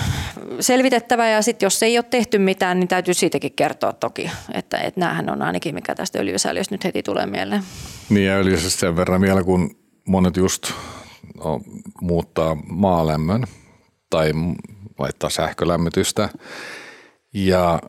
selvitettävä 0.61 1.29
ja 1.29 1.43
sitten 1.43 1.67
jos 1.67 1.83
ei 1.83 1.99
ole 1.99 2.05
tehty 2.11 2.39
mitään, 2.39 2.81
niin 2.81 2.89
täytyy 2.89 3.15
siitäkin 3.15 3.53
kertoa 3.53 3.93
toki, 3.93 4.31
että, 4.55 4.79
että 4.79 5.01
näähän 5.01 5.31
on 5.31 5.43
ainakin 5.43 5.75
mikä 5.75 5.95
tästä 5.95 6.19
öljysäiliöstä 6.19 6.75
nyt 6.75 6.85
heti 6.85 7.03
tulee 7.03 7.27
mieleen. 7.27 7.63
Niin 8.09 8.27
ja 8.27 8.35
öljysästä 8.35 8.81
sen 8.81 8.97
verran 8.97 9.21
vielä, 9.21 9.45
kun 9.45 9.77
monet 10.09 10.37
just 10.37 10.73
no, 11.45 11.61
muuttaa 12.01 12.57
maalämmön 12.69 13.45
tai 14.11 14.33
laittaa 14.99 15.31
sähkölämmitystä. 15.31 16.29
Ja 17.35 17.81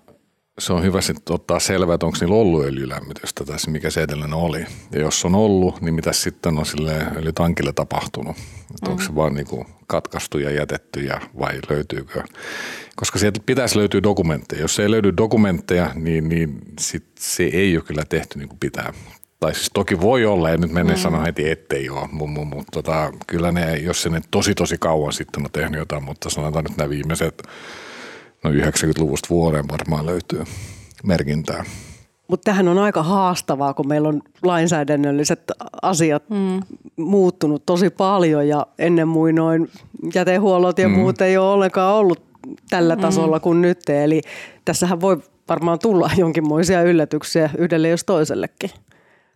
se 0.59 0.73
on 0.73 0.83
hyvä 0.83 1.01
sitten 1.01 1.35
ottaa 1.35 1.59
selvää, 1.59 1.93
että 1.93 2.05
onko 2.05 2.17
niillä 2.21 2.35
ollut 2.35 2.65
öljylämmitystä 2.65 3.45
tai 3.45 3.59
se, 3.59 3.71
mikä 3.71 3.89
se 3.89 4.01
edellinen 4.01 4.33
oli. 4.33 4.65
Ja 4.91 4.99
jos 4.99 5.25
on 5.25 5.35
ollut, 5.35 5.81
niin 5.81 5.93
mitä 5.93 6.13
sitten 6.13 6.57
on 6.57 6.65
sille 6.65 7.07
öljytankille 7.15 7.73
tapahtunut? 7.73 8.37
Mm. 8.37 8.91
Onko 8.91 9.03
se 9.03 9.15
vaan 9.15 9.33
niinku 9.33 9.65
katkaistu 9.87 10.37
ja 10.37 10.51
jätetty 10.51 10.99
ja 10.99 11.21
vai 11.39 11.59
löytyykö? 11.69 12.23
Koska 12.95 13.19
sieltä 13.19 13.39
pitäisi 13.45 13.77
löytyä 13.77 14.03
dokumentteja. 14.03 14.61
Jos 14.61 14.79
ei 14.79 14.91
löydy 14.91 15.13
dokumentteja, 15.17 15.91
niin, 15.95 16.29
niin 16.29 16.59
sit 16.79 17.05
se 17.19 17.43
ei 17.43 17.77
ole 17.77 17.85
kyllä 17.85 18.03
tehty 18.09 18.39
niin 18.39 18.49
kuin 18.49 18.59
pitää. 18.59 18.93
Tai 19.39 19.55
siis 19.55 19.69
toki 19.73 20.01
voi 20.01 20.25
olla, 20.25 20.49
ja 20.49 20.57
nyt 20.57 20.71
mennä 20.71 20.93
mm. 20.93 20.99
sanoa 20.99 21.21
heti, 21.21 21.49
ettei 21.49 21.89
ole, 21.89 22.07
mutta 22.11 22.55
mut, 22.55 22.67
tota, 22.71 23.11
kyllä 23.27 23.51
ne, 23.51 23.77
jos 23.77 24.01
se 24.01 24.09
ne 24.09 24.21
tosi 24.31 24.55
tosi 24.55 24.77
kauan 24.77 25.13
sitten 25.13 25.43
on 25.43 25.51
tehnyt 25.51 25.79
jotain, 25.79 26.03
mutta 26.03 26.29
sanotaan 26.29 26.65
nyt 26.69 26.77
nämä 26.77 26.89
viimeiset, 26.89 27.43
no 28.43 28.51
90-luvusta 28.51 29.29
vuoden 29.29 29.67
varmaan 29.67 30.05
löytyy 30.05 30.43
merkintää. 31.03 31.63
Mutta 32.27 32.51
tähän 32.51 32.67
on 32.67 32.79
aika 32.79 33.03
haastavaa, 33.03 33.73
kun 33.73 33.87
meillä 33.87 34.09
on 34.09 34.21
lainsäädännölliset 34.43 35.41
asiat 35.81 36.29
mm. 36.29 36.61
muuttunut 36.95 37.65
tosi 37.65 37.89
paljon 37.89 38.47
ja 38.47 38.67
ennen 38.79 39.07
muinoin 39.07 39.69
jätehuollot 40.15 40.79
ja 40.79 40.87
mm. 40.87 40.95
muut 40.95 41.21
ei 41.21 41.37
ole 41.37 41.53
ollenkaan 41.53 41.95
ollut 41.95 42.21
tällä 42.69 42.95
mm. 42.95 43.01
tasolla 43.01 43.39
kuin 43.39 43.61
nyt. 43.61 43.89
Eli 43.89 44.21
tässähän 44.65 45.01
voi 45.01 45.17
varmaan 45.49 45.79
tulla 45.79 46.09
jonkinmoisia 46.17 46.81
yllätyksiä 46.81 47.49
yhdelle 47.57 47.89
jos 47.89 48.03
toisellekin. 48.03 48.69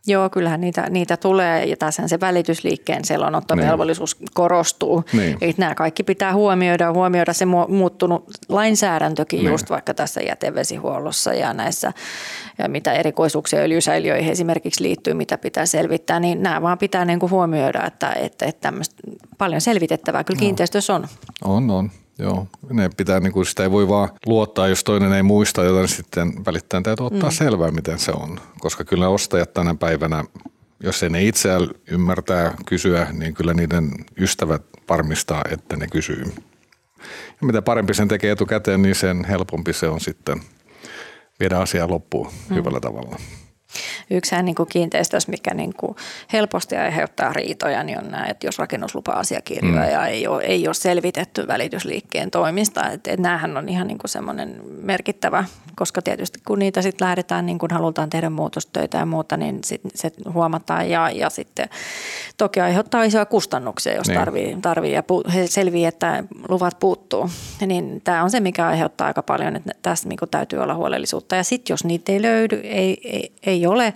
Joo, 0.08 0.29
kyllähän 0.29 0.62
niitä, 0.62 0.89
niitä 0.89 1.17
tulee 1.17 1.65
ja 1.65 1.77
tässä 1.77 2.08
se 2.08 2.20
välitysliikkeen 2.20 3.05
selonottovelvollisuus 3.05 4.20
niin. 4.20 4.29
korostuu. 4.34 5.03
Niin. 5.13 5.38
Eli 5.41 5.53
nämä 5.58 5.75
kaikki 5.75 6.03
pitää 6.03 6.34
huomioida, 6.34 6.93
huomioida 6.93 7.34
se 7.34 7.46
muuttunut 7.67 8.25
lainsäädäntökin 8.50 9.39
niin. 9.39 9.51
just 9.51 9.70
vaikka 9.70 9.93
tässä 9.93 10.22
jätevesihuollossa 10.22 11.34
ja 11.34 11.53
näissä, 11.53 11.93
ja 12.58 12.70
mitä 12.70 12.93
erikoisuuksia 12.93 13.60
öljysäiliöihin 13.60 14.31
esimerkiksi 14.31 14.84
liittyy, 14.84 15.13
mitä 15.13 15.38
pitää 15.38 15.65
selvittää, 15.65 16.20
niin 16.20 16.43
nämä 16.43 16.62
vaan 16.62 16.77
pitää 16.77 17.05
niin 17.05 17.20
kuin 17.20 17.29
huomioida, 17.29 17.86
että, 17.86 18.13
että, 18.13 18.46
että 18.46 18.74
paljon 19.38 19.62
selvitettävää 19.62 20.24
kyllä 20.24 20.39
kiinteistössä 20.39 20.96
on. 20.96 21.08
On, 21.43 21.70
on. 21.70 21.91
Joo, 22.21 22.47
ne 22.69 22.89
pitää, 22.97 23.19
niin 23.19 23.33
kuin 23.33 23.45
sitä 23.45 23.63
ei 23.63 23.71
voi 23.71 23.87
vaan 23.87 24.09
luottaa, 24.25 24.67
jos 24.67 24.83
toinen 24.83 25.13
ei 25.13 25.23
muista, 25.23 25.63
joten 25.63 25.87
sitten 25.87 26.45
välittäjän 26.45 26.83
täytyy 26.83 27.05
ottaa 27.05 27.29
mm. 27.29 27.33
selvää, 27.33 27.71
miten 27.71 27.99
se 27.99 28.11
on. 28.11 28.39
Koska 28.59 28.83
kyllä 28.83 29.07
ostajat 29.07 29.53
tänä 29.53 29.75
päivänä, 29.75 30.23
jos 30.83 31.03
ei 31.03 31.09
ne 31.09 31.23
itse 31.23 31.49
ymmärtää 31.87 32.53
kysyä, 32.65 33.07
niin 33.11 33.33
kyllä 33.33 33.53
niiden 33.53 33.91
ystävät 34.17 34.63
varmistaa, 34.89 35.41
että 35.51 35.75
ne 35.75 35.87
kysyy. 35.87 36.23
Ja 37.41 37.47
mitä 37.47 37.61
parempi 37.61 37.93
sen 37.93 38.07
tekee 38.07 38.31
etukäteen, 38.31 38.81
niin 38.81 38.95
sen 38.95 39.25
helpompi 39.25 39.73
se 39.73 39.87
on 39.87 40.01
sitten 40.01 40.41
viedä 41.39 41.59
asiaa 41.59 41.89
loppuun 41.89 42.31
mm. 42.49 42.55
hyvällä 42.55 42.79
tavalla. 42.79 43.15
Yksihän 44.12 44.46
niin 44.46 44.56
kuin 44.56 44.70
kiinteistössä, 44.70 45.32
mikä 45.32 45.53
niin 45.53 45.74
kuin 45.77 45.96
helposti 46.34 46.77
aiheuttaa 46.77 47.34
riitoja, 47.34 47.84
niin 47.84 48.00
on 48.00 48.12
nämä, 48.12 48.25
että 48.25 48.48
jos 48.48 48.60
rakennuslupa-asiakirjoja 48.60 50.00
mm. 50.00 50.06
ei, 50.06 50.27
ole, 50.27 50.44
ei 50.44 50.68
ole 50.68 50.74
selvitetty 50.74 51.48
välitysliikkeen 51.48 52.32
toimista. 52.32 52.89
Että, 52.89 53.12
että 53.12 53.22
näähän 53.22 53.58
on 53.58 53.70
ihan 53.70 53.88
niin 53.88 53.98
kuin 53.98 54.10
semmoinen 54.10 54.62
merkittävä, 54.82 55.46
koska 55.75 56.01
tietysti 56.01 56.39
kun 56.48 56.60
niitä 56.60 56.82
sitten 56.82 57.06
lähdetään, 57.06 57.46
niin 57.46 57.60
kuin 57.60 57.72
halutaan 57.72 58.10
tehdä 58.10 58.30
muutostöitä 58.30 58.98
ja 58.98 59.06
muuta, 59.06 59.38
niin 59.38 59.60
sit 59.63 59.82
se 59.96 60.12
huomataan 60.34 60.89
ja, 60.89 61.10
ja 61.10 61.30
sitten 61.30 61.70
toki 62.38 62.60
aiheuttaa 62.60 63.03
isoja 63.03 63.25
kustannuksia, 63.25 63.96
jos 63.96 64.08
niin. 64.08 64.20
tarvii, 64.20 64.58
tarvii 64.62 64.94
ja 64.94 65.03
pu, 65.03 65.24
he 65.34 65.48
selviää, 65.48 65.89
että 65.89 66.24
luvat 66.50 66.80
puuttuu. 66.80 67.30
Niin 67.68 68.01
tämä 68.03 68.24
on 68.24 68.32
se, 68.32 68.39
mikä 68.39 68.68
aiheuttaa 68.68 69.08
aika 69.08 69.24
paljon, 69.24 69.56
että 69.56 69.72
tässä 69.82 70.10
niin 70.10 70.20
täytyy 70.32 70.60
olla 70.60 70.75
huolellisuutta. 70.75 71.36
Ja 71.36 71.44
sitten 71.44 71.74
jos 71.74 71.84
niitä 71.84 72.12
ei 72.12 72.22
löydy, 72.22 72.56
ei, 72.63 73.01
ei 73.03 73.32
ei 73.51 73.65
ole, 73.65 73.94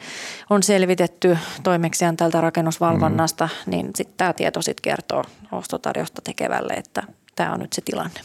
on 0.50 0.64
selvitetty 0.64 1.38
toimeksian 1.64 2.18
tältä 2.18 2.42
rakennusvalvonnasta, 2.42 3.50
mm. 3.66 3.72
niin 3.72 3.90
sitten 3.96 4.18
tämä 4.18 4.34
tieto 4.34 4.62
sitten 4.62 4.82
kertoo 4.82 5.24
ostotarjosta 5.52 6.22
tekevälle, 6.22 6.74
että 6.74 7.04
tämä 7.36 7.54
on 7.54 7.60
nyt 7.60 7.74
se 7.74 7.82
tilanne. 7.86 8.20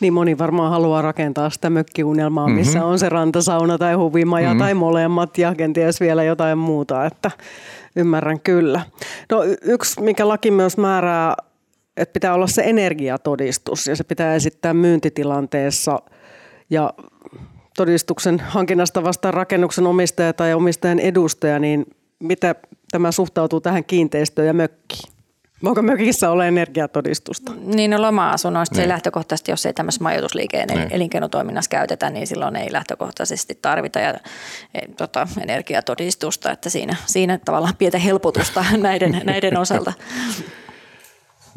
Niin 0.00 0.12
moni 0.12 0.38
varmaan 0.38 0.70
haluaa 0.70 1.02
rakentaa 1.02 1.50
sitä 1.50 1.70
mökkiunelmaa, 1.70 2.46
mm-hmm. 2.46 2.58
missä 2.58 2.84
on 2.84 2.98
se 2.98 3.08
rantasauna 3.08 3.78
tai 3.78 3.94
huvimaja 3.94 4.48
mm-hmm. 4.48 4.58
tai 4.58 4.74
molemmat 4.74 5.38
ja 5.38 5.54
kenties 5.54 6.00
vielä 6.00 6.24
jotain 6.24 6.58
muuta, 6.58 7.06
että 7.06 7.30
ymmärrän 7.96 8.40
kyllä. 8.40 8.80
No 9.30 9.42
yksi, 9.62 10.00
mikä 10.02 10.28
laki 10.28 10.50
myös 10.50 10.76
määrää, 10.76 11.34
että 11.96 12.12
pitää 12.12 12.34
olla 12.34 12.46
se 12.46 12.62
energiatodistus 12.62 13.86
ja 13.86 13.96
se 13.96 14.04
pitää 14.04 14.34
esittää 14.34 14.74
myyntitilanteessa 14.74 15.98
ja 16.70 16.94
todistuksen 17.78 18.40
hankinnasta 18.40 19.04
vastaan 19.04 19.34
rakennuksen 19.34 19.86
omistaja 19.86 20.32
tai 20.32 20.54
omistajan 20.54 20.98
edustaja, 20.98 21.58
niin 21.58 21.86
mitä 22.18 22.54
tämä 22.90 23.12
suhtautuu 23.12 23.60
tähän 23.60 23.84
kiinteistöön 23.84 24.46
ja 24.46 24.54
mökkiin? 24.54 25.12
Voiko 25.64 25.82
mökissä 25.82 26.30
olla 26.30 26.46
energiatodistusta? 26.46 27.52
Niin, 27.64 27.90
no 27.90 28.02
loma-asunnoista 28.02 28.74
niin. 28.74 28.84
se 28.84 28.88
lähtökohtaisesti, 28.88 29.52
jos 29.52 29.66
ei 29.66 29.72
tämmöisessä 29.72 30.02
majoitusliikeen 30.02 30.68
niin. 30.68 30.88
elinkeinotoiminnassa 30.90 31.68
käytetä, 31.68 32.10
niin 32.10 32.26
silloin 32.26 32.56
ei 32.56 32.72
lähtökohtaisesti 32.72 33.58
tarvita 33.62 33.98
ja, 33.98 34.14
e, 34.74 34.80
tota, 34.96 35.28
energiatodistusta, 35.40 36.50
että 36.50 36.70
siinä, 36.70 36.96
siinä 37.06 37.38
tavallaan 37.44 37.76
pientä 37.78 37.98
helpotusta 37.98 38.64
näiden, 38.76 39.20
näiden 39.24 39.58
osalta. 39.58 39.92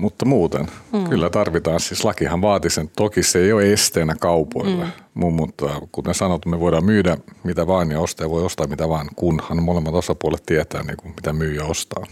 Mutta 0.02 0.26
muuten, 0.26 0.68
mm. 0.94 1.10
kyllä 1.10 1.30
tarvitaan. 1.30 1.80
Siis 1.80 2.06
lakihan 2.06 2.42
vaati 2.42 2.70
sen. 2.70 2.90
Toki 2.96 3.24
se 3.24 3.40
ei 3.40 3.54
ole 3.54 3.74
esteenä 3.74 4.16
kaupoille, 4.20 4.86
mm. 5.16 5.34
mutta 5.34 5.82
kuten 5.92 6.14
sanottu, 6.14 6.50
me 6.50 6.60
voidaan 6.60 6.86
myydä 6.86 7.18
mitä 7.44 7.68
vaan 7.68 7.92
ja 7.92 8.00
ostaja 8.00 8.30
voi 8.30 8.44
ostaa 8.44 8.68
mitä 8.68 8.90
vaan, 8.90 9.10
kunhan 9.16 9.64
molemmat 9.64 9.94
osapuolet 9.94 10.44
tietää, 10.46 10.84
niin 10.84 10.98
kuin, 10.98 11.14
mitä 11.16 11.34
myyjä 11.34 11.64
ostaa. 11.64 12.04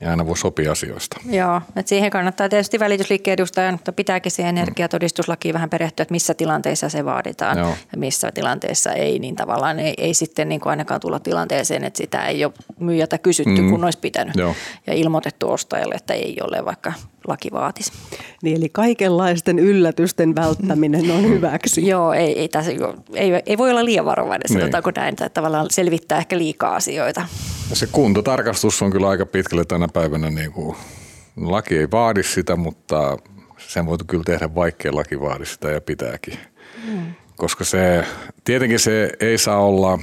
Ja 0.00 0.10
aina 0.10 0.26
voi 0.26 0.36
sopia 0.36 0.72
asioista. 0.72 1.20
Joo, 1.30 1.60
että 1.76 1.88
siihen 1.88 2.10
kannattaa 2.10 2.48
tietysti 2.48 2.78
välitysliikkeen 2.78 3.32
edustajan, 3.32 3.74
mutta 3.74 3.92
pitääkin 3.92 4.32
siihen 4.32 4.58
energiatodistuslakiin 4.58 5.54
vähän 5.54 5.70
perehtyä, 5.70 6.02
että 6.02 6.12
missä 6.12 6.34
tilanteissa 6.34 6.88
se 6.88 7.04
vaaditaan 7.04 7.58
Joo. 7.58 7.74
ja 7.92 7.98
missä 7.98 8.32
tilanteissa 8.32 8.92
ei, 8.92 9.18
niin 9.18 9.36
tavallaan 9.36 9.78
ei, 9.80 9.94
ei 9.98 10.14
sitten 10.14 10.48
niin 10.48 10.60
kuin 10.60 10.70
ainakaan 10.70 11.00
tulla 11.00 11.20
tilanteeseen, 11.20 11.84
että 11.84 11.96
sitä 11.96 12.26
ei 12.26 12.44
ole 12.44 12.52
myyjältä 12.78 13.18
kysytty, 13.18 13.60
mm. 13.62 13.70
kun 13.70 13.84
olisi 13.84 13.98
pitänyt 13.98 14.36
Joo. 14.36 14.54
ja 14.86 14.94
ilmoitettu 14.94 15.50
ostajalle, 15.50 15.94
että 15.94 16.14
ei 16.14 16.36
ole, 16.42 16.64
vaikka 16.64 16.92
laki 17.28 17.48
vaatisi. 17.52 17.92
Niin, 18.42 18.56
eli 18.56 18.68
kaikenlaisten 18.68 19.58
yllätysten 19.58 20.34
välttäminen 20.34 21.10
on 21.10 21.22
hyväksi. 21.34 21.86
Joo, 21.86 22.12
ei, 22.12 22.38
ei, 22.38 22.48
tässä, 22.48 22.72
ei, 23.14 23.30
ei 23.46 23.58
voi 23.58 23.70
olla 23.70 23.84
liian 23.84 24.04
varovainen, 24.04 24.44
Niin. 24.48 24.60
sanotaanko 24.60 24.90
näin, 24.96 25.08
että 25.08 25.28
tavallaan 25.28 25.66
selvittää 25.70 26.18
ehkä 26.18 26.38
liikaa 26.38 26.74
asioita. 26.76 27.26
Se 27.72 27.86
kuntotarkastus 27.86 28.82
on 28.82 28.90
kyllä 28.90 29.08
aika 29.08 29.26
pitkälle 29.26 29.64
tänä 29.64 29.88
päivänä, 29.92 30.30
niin 30.30 30.52
kuin, 30.52 30.76
laki 31.36 31.78
ei 31.78 31.90
vaadi 31.90 32.22
sitä, 32.22 32.56
mutta 32.56 33.16
sen 33.58 33.86
voitu 33.86 34.04
kyllä 34.08 34.24
tehdä, 34.24 34.54
vaikkei 34.54 34.92
laki 34.92 35.20
vaadi 35.20 35.46
sitä 35.46 35.70
ja 35.70 35.80
pitääkin. 35.80 36.38
Mm. 36.92 37.14
Koska 37.36 37.64
se, 37.64 38.04
tietenkin 38.44 38.78
se 38.78 39.10
ei 39.20 39.38
saa 39.38 39.60
olla 39.60 39.98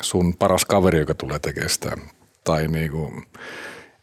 sun 0.00 0.34
paras 0.36 0.64
kaveri, 0.64 0.98
joka 0.98 1.14
tulee 1.14 1.38
tekemään 1.38 1.70
sitä. 1.70 1.96
Tai 2.44 2.68
niin 2.68 2.90
kuin, 2.90 3.22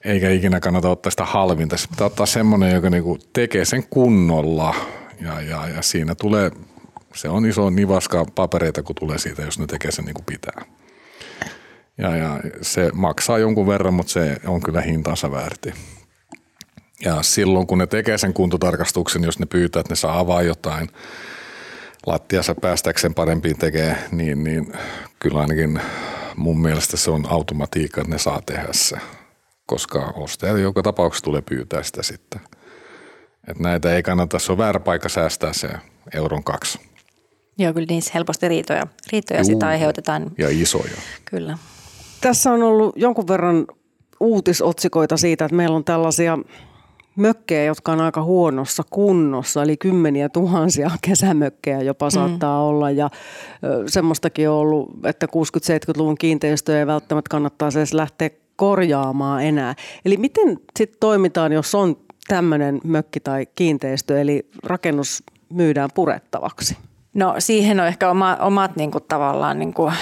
eikä 0.06 0.29
ikinä 0.29 0.60
kannata 0.60 0.89
ottaa 0.89 1.12
sitä 1.12 1.25
halvinta. 1.25 1.77
Se 1.77 1.88
pitää 1.88 2.08
ottaa 2.08 2.25
semmoinen, 2.25 2.75
joka 2.75 2.89
niin 2.89 3.03
kuin 3.03 3.20
tekee 3.34 3.65
sen 3.65 3.84
kunnolla 3.89 4.75
ja, 5.22 5.41
ja, 5.41 5.68
ja 5.68 5.82
siinä 5.82 6.15
tulee, 6.15 6.51
se 7.13 7.29
on 7.29 7.46
iso 7.46 7.70
nivaska 7.70 8.25
papereita, 8.36 8.84
kun 8.84 8.96
tulee 8.96 9.18
siitä, 9.18 9.41
jos 9.41 9.60
ne 9.60 9.68
tekee 9.68 9.91
sen 9.91 10.06
niin 10.06 10.13
kuin 10.13 10.25
pitää. 10.25 10.65
Ja, 11.98 12.15
ja 12.15 12.39
se 12.62 12.91
maksaa 12.94 13.38
jonkun 13.38 13.68
verran, 13.68 13.94
mutta 13.94 14.12
se 14.12 14.38
on 14.48 14.62
kyllä 14.62 14.82
hintansa 14.82 15.32
väärti. 15.32 15.74
Ja 17.06 17.24
silloin 17.24 17.68
kun 17.68 17.77
ne 17.77 17.88
tekee 17.88 18.18
sen 18.18 18.34
kuntotarkastuksen, 18.34 19.24
jos 19.24 19.39
ne 19.39 19.46
pyytää, 19.46 19.79
että 19.79 19.91
ne 19.91 19.96
saa 19.96 20.20
avaa 20.20 20.41
jotain 20.41 20.89
lattiassa 22.06 22.56
päästäkseen 22.56 23.13
parempiin 23.13 23.58
tekee, 23.58 23.98
niin, 24.12 24.44
niin 24.44 24.74
kyllä 25.20 25.39
ainakin 25.39 25.82
mun 26.36 26.62
mielestä 26.62 26.98
se 26.98 27.12
on 27.12 27.25
automatiikka, 27.29 28.01
että 28.01 28.13
ne 28.13 28.20
saa 28.20 28.41
tehdä 28.46 28.68
se. 28.72 28.98
Koska 29.70 30.14
ostaja 30.16 30.58
joka 30.58 30.82
tapauksessa 30.84 31.24
tulee 31.24 31.42
pyytää 31.42 31.84
sitä 31.84 32.04
sitten. 32.04 32.42
Että 33.48 33.64
näitä 33.64 33.96
ei 33.96 34.04
kannata, 34.04 34.40
se 34.40 34.52
on 34.52 34.58
väärä 34.58 34.80
paikka 34.80 35.10
säästää 35.10 35.54
se 35.54 35.70
euron 36.14 36.44
kaksi. 36.44 36.80
Joo, 37.58 37.74
kyllä 37.74 37.86
niissä 37.90 38.12
helposti 38.14 38.48
riitoja, 38.48 38.88
riitoja 39.12 39.40
Juu. 39.40 39.46
sitä 39.46 39.68
aiheutetaan. 39.68 40.32
Ja 40.38 40.48
isoja. 40.50 40.98
Kyllä. 41.26 41.58
Tässä 42.22 42.52
on 42.52 42.64
ollut 42.64 42.94
jonkun 42.96 43.28
verran 43.28 43.68
uutisotsikoita 44.20 45.18
siitä, 45.18 45.46
että 45.46 45.56
meillä 45.56 45.76
on 45.76 45.84
tällaisia 45.84 46.38
mökkejä, 47.16 47.64
jotka 47.64 47.92
on 47.92 48.02
aika 48.02 48.24
huonossa 48.24 48.84
kunnossa, 48.90 49.64
eli 49.64 49.78
kymmeniä 49.78 50.30
tuhansia 50.30 50.92
kesämökkejä 51.08 51.82
jopa 51.82 52.10
saattaa 52.10 52.64
olla. 52.64 52.92
Ja 52.92 53.10
semmoistakin 53.88 54.50
on 54.50 54.56
ollut, 54.56 55.06
että 55.06 55.26
60-70-luvun 55.26 56.18
kiinteistöjä 56.18 56.80
ei 56.80 56.88
välttämättä 56.88 57.30
kannattaa 57.30 57.70
edes 57.76 57.94
lähteä 57.94 58.30
korjaamaan 58.60 59.44
enää. 59.44 59.75
Eli 60.06 60.18
miten 60.18 60.60
sitten 60.80 61.00
toimitaan, 61.00 61.51
jos 61.51 61.75
on 61.75 61.98
tämmöinen 62.28 62.82
mökki 62.84 63.20
tai 63.20 63.48
kiinteistö, 63.56 64.22
eli 64.22 64.50
rakennus 64.63 65.24
myydään 65.50 65.89
purettavaksi? 65.96 66.78
No 67.13 67.36
siihen 67.39 67.80
on 67.80 67.88
ehkä 67.88 68.10
oma, 68.10 68.38
omat 68.39 68.75
niin 68.75 68.92
kuin, 68.92 69.04
tavallaan 69.08 69.60
niin 69.60 69.74
kuin, 69.74 69.94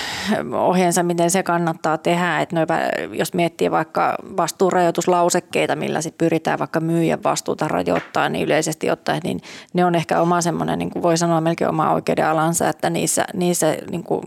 ohjeensa, 0.53 1.03
miten 1.03 1.31
se 1.31 1.43
kannattaa 1.43 1.97
tehdä. 1.97 2.41
Että 2.41 2.55
noin, 2.55 2.67
jos 3.11 3.33
miettii 3.33 3.71
vaikka 3.71 4.15
vastuurajoituslausekkeita, 4.37 5.75
millä 5.75 6.01
sit 6.01 6.17
pyritään 6.17 6.59
vaikka 6.59 6.79
myyjän 6.79 7.23
vastuuta 7.23 7.67
rajoittaa, 7.67 8.29
niin 8.29 8.45
yleisesti 8.45 8.91
ottaen 8.91 9.21
niin 9.23 9.41
ne 9.73 9.85
on 9.85 9.95
ehkä 9.95 10.21
oma 10.21 10.41
semmoinen, 10.41 10.79
niin 10.79 10.89
kuin 10.89 11.03
voi 11.03 11.17
sanoa 11.17 11.41
melkein 11.41 11.69
oma 11.69 11.93
oikeudenalansa, 11.93 12.69
että 12.69 12.89
niissä, 12.89 13.25
niissä 13.33 13.77
niin 13.91 14.03
kuin, 14.03 14.21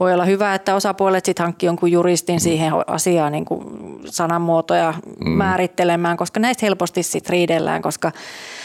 voi 0.00 0.14
olla 0.14 0.24
hyvä, 0.24 0.54
että 0.54 0.74
osapuolet 0.74 1.24
sitten 1.24 1.44
hankkii 1.44 1.66
jonkun 1.66 1.92
juristin 1.92 2.40
siihen 2.40 2.72
asiaan 2.86 3.32
niin 3.32 3.44
kuin 3.44 3.64
sanamuotoja 4.04 4.94
mm. 5.24 5.30
määrittelemään, 5.30 6.16
koska 6.16 6.40
näistä 6.40 6.66
helposti 6.66 7.02
sitten 7.02 7.30
riidellään, 7.30 7.82
koska 7.82 8.12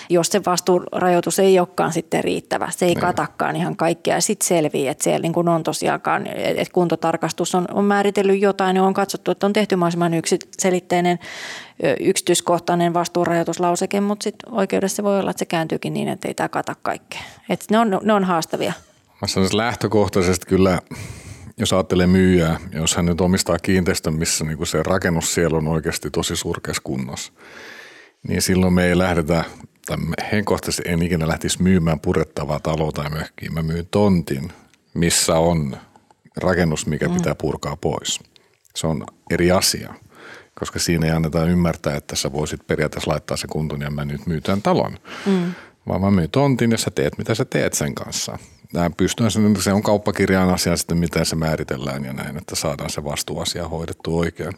jos 0.10 0.28
se 0.28 0.42
vastuurajoitus 0.46 1.40
ei 1.40 1.60
olekaan 1.60 1.94
sitten 1.94 2.24
riittävä, 2.24 2.70
se 2.72 2.86
ei 2.86 2.96
katakaan 3.42 3.56
ihan 3.56 3.76
kaikkea 3.76 4.22
sitten 4.22 4.48
selvii, 4.48 4.88
että 4.88 5.04
siellä 5.04 5.22
niin 5.22 5.34
kuin 5.34 5.48
on 5.48 5.64
tosiaankaan, 5.64 6.28
että 6.28 6.74
kuntotarkastus 6.74 7.56
on, 7.56 7.66
on 7.74 7.86
määritellyt 7.86 8.42
jotain 8.42 8.76
ja 8.76 8.84
on 8.84 8.94
katsottu, 8.94 9.32
että 9.32 9.46
on 9.46 9.54
tehty 9.54 9.76
mahdollisimman 9.76 10.14
yksiselitteinen 10.14 11.20
yksityiskohtainen 12.00 12.94
vastuurajoituslauseke, 12.94 14.02
mutta 14.02 14.24
sitten 14.24 14.54
oikeudessa 14.54 15.04
voi 15.04 15.20
olla, 15.20 15.32
että 15.32 15.40
se 15.40 15.46
kääntyykin 15.46 15.94
niin, 15.94 16.08
että 16.08 16.28
ei 16.28 16.34
tämä 16.34 16.50
kata 16.50 16.76
kaikkea. 16.82 17.22
Että 17.50 17.66
ne 17.70 17.80
on, 17.80 18.00
ne 18.04 18.14
on 18.14 18.24
haastavia. 18.24 18.74
Mä 19.22 19.28
sanoisin 19.28 19.58
lähtökohtaisesti 19.58 20.46
kyllä, 20.46 20.80
jos 21.58 21.74
ajattelee 21.74 22.08
myyjää, 22.08 22.60
jos 22.74 22.96
hän 22.96 23.06
nyt 23.06 23.22
omistaa 23.22 23.60
kiinteistön, 23.60 24.14
missä 24.14 24.46
niin 24.46 24.68
se 24.68 24.84
rakennus 24.84 25.34
siellä 25.34 25.58
on 25.58 25.68
oikeasti 25.68 26.10
tosi 26.12 26.36
surkeassa 26.36 26.84
kunnossa, 26.84 27.34
niin 28.28 28.42
silloin 28.42 28.74
me 28.74 28.86
ei 28.86 28.98
lähdetä, 28.98 29.44
tai 29.86 29.98
me 29.98 30.16
henkkohtaisesti 30.32 30.84
en 30.86 31.02
ikinä 31.02 31.28
lähtisi 31.28 31.64
myymään 31.64 32.00
purettavaa 32.00 32.60
taloa 32.60 32.92
tai 32.92 33.10
mökkiä. 33.10 33.50
Mä 33.50 33.64
myyn 33.64 33.88
tontin, 33.92 34.52
missä 34.94 35.36
on 35.36 35.78
rakennus, 36.38 36.86
mikä 36.86 37.08
mm. 37.08 37.14
pitää 37.14 37.36
purkaa 37.36 37.76
pois. 37.76 38.20
Se 38.76 38.88
on 38.88 39.06
eri 39.30 39.52
asia, 39.52 39.94
koska 40.60 40.80
siinä 40.80 41.06
ei 41.06 41.12
anneta 41.12 41.46
ymmärtää, 41.46 41.96
että 41.96 42.16
sä 42.16 42.32
voisit 42.32 42.68
periaatteessa 42.68 43.12
laittaa 43.12 43.38
se 43.38 43.48
kuntoon 43.48 43.82
ja 43.82 43.92
mä 43.92 44.06
nyt 44.06 44.28
myytän 44.28 44.62
talon. 44.62 44.98
Mm. 45.26 45.54
Vaan 45.88 46.02
mä 46.02 46.12
myyn 46.12 46.30
tontin 46.30 46.72
ja 46.72 46.78
sä 46.78 46.92
teet, 46.92 47.18
mitä 47.18 47.36
sä 47.36 47.46
teet 47.46 47.74
sen 47.74 47.96
kanssa. 47.96 48.38
Nämä 48.74 48.90
pystyy, 48.90 49.28
se 49.60 49.74
on 49.74 49.84
kauppakirjaan 49.84 50.50
asia 50.50 50.78
sitten, 50.78 50.98
miten 50.98 51.26
se 51.26 51.36
määritellään 51.36 52.06
ja 52.06 52.14
näin, 52.14 52.38
että 52.38 52.56
saadaan 52.56 52.90
se 52.90 53.04
vastuuasia 53.04 53.68
hoidettu 53.68 54.20
oikein. 54.20 54.54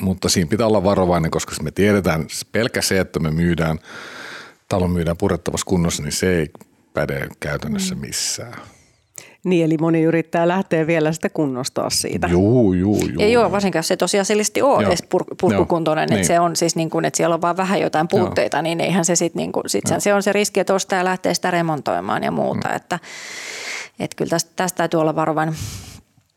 Mutta 0.00 0.28
siinä 0.28 0.50
pitää 0.50 0.66
olla 0.66 0.84
varovainen, 0.84 1.30
koska 1.30 1.54
me 1.62 1.70
tiedetään, 1.70 2.26
pelkä 2.52 2.82
se, 2.82 3.00
että 3.00 3.20
me 3.20 3.30
myydään, 3.30 3.78
talon 4.70 4.90
myydään 4.90 5.16
purettavassa 5.16 5.64
kunnossa, 5.66 6.02
niin 6.02 6.12
se 6.12 6.36
ei 6.38 6.46
päde 6.94 7.28
käytännössä 7.40 7.94
missään. 7.94 8.54
Niin, 9.44 9.64
eli 9.64 9.76
moni 9.80 10.02
yrittää 10.02 10.48
lähteä 10.48 10.86
vielä 10.86 11.12
sitä 11.12 11.28
kunnostaa 11.28 11.90
siitä. 11.90 12.26
Juu, 12.26 12.72
juu, 12.72 12.96
juu. 13.06 13.22
Joo, 13.28 13.52
varsinkin 13.52 13.78
jos 13.78 13.88
se 13.88 13.96
tosiasiallisesti 13.96 14.62
ole 14.62 14.82
Joo. 14.82 14.88
edes 14.88 15.02
pur- 15.04 15.34
purkukuntoinen, 15.40 16.02
että 16.02 16.14
Niin. 16.14 16.24
se 16.26 16.40
on 16.40 16.56
siis 16.56 16.76
niin 16.76 16.90
kuin, 16.90 17.04
että 17.04 17.16
siellä 17.16 17.34
on 17.34 17.40
vaan 17.40 17.56
vähän 17.56 17.80
jotain 17.80 18.08
puutteita, 18.08 18.62
niin 18.62 18.80
eihän 18.80 19.04
se 19.04 19.16
sitten 19.16 19.40
niin 19.40 19.52
kuin, 19.52 19.62
sit 19.66 19.86
se, 19.86 20.00
se 20.00 20.14
on 20.14 20.22
se 20.22 20.32
riski, 20.32 20.60
että 20.60 20.74
ostaja 20.74 21.04
lähtee 21.04 21.34
sitä 21.34 21.50
remontoimaan 21.50 22.22
ja 22.24 22.30
muuta, 22.30 22.68
Mm. 22.68 22.76
että, 22.76 22.98
että 24.00 24.16
kyllä 24.16 24.30
tästä, 24.30 24.50
tästä 24.56 24.76
täytyy 24.76 25.00
olla 25.00 25.16
varovainen. 25.16 25.54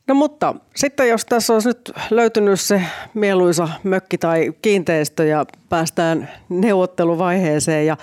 No 0.08 0.16
mutta 0.16 0.56
sitten 0.76 1.10
jos 1.10 1.26
tässä 1.26 1.54
olisi 1.54 1.70
nyt 1.70 1.92
löytynyt 2.10 2.60
se 2.60 2.82
mieluisa 3.14 3.70
mökki 3.84 4.18
tai 4.18 4.54
kiinteistö 4.62 5.26
ja 5.26 5.46
päästään 5.70 6.30
neuvotteluvaiheeseen 6.50 7.86
ja 7.86 7.98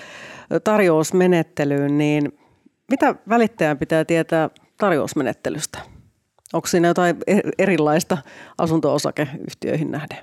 tarjousmenettelyyn, 0.65 1.99
niin 1.99 2.39
mitä 2.91 3.15
välittäjän 3.29 3.79
pitää 3.79 4.05
tietää 4.05 4.51
tarjousmenettelystä? 4.77 5.79
Onko 6.53 6.67
siinä 6.69 6.89
jotain 6.89 7.17
e- 7.27 7.51
erilaista 7.59 8.19
asunto-osakeyhtiöihin 8.59 9.91
nähden? 9.91 10.19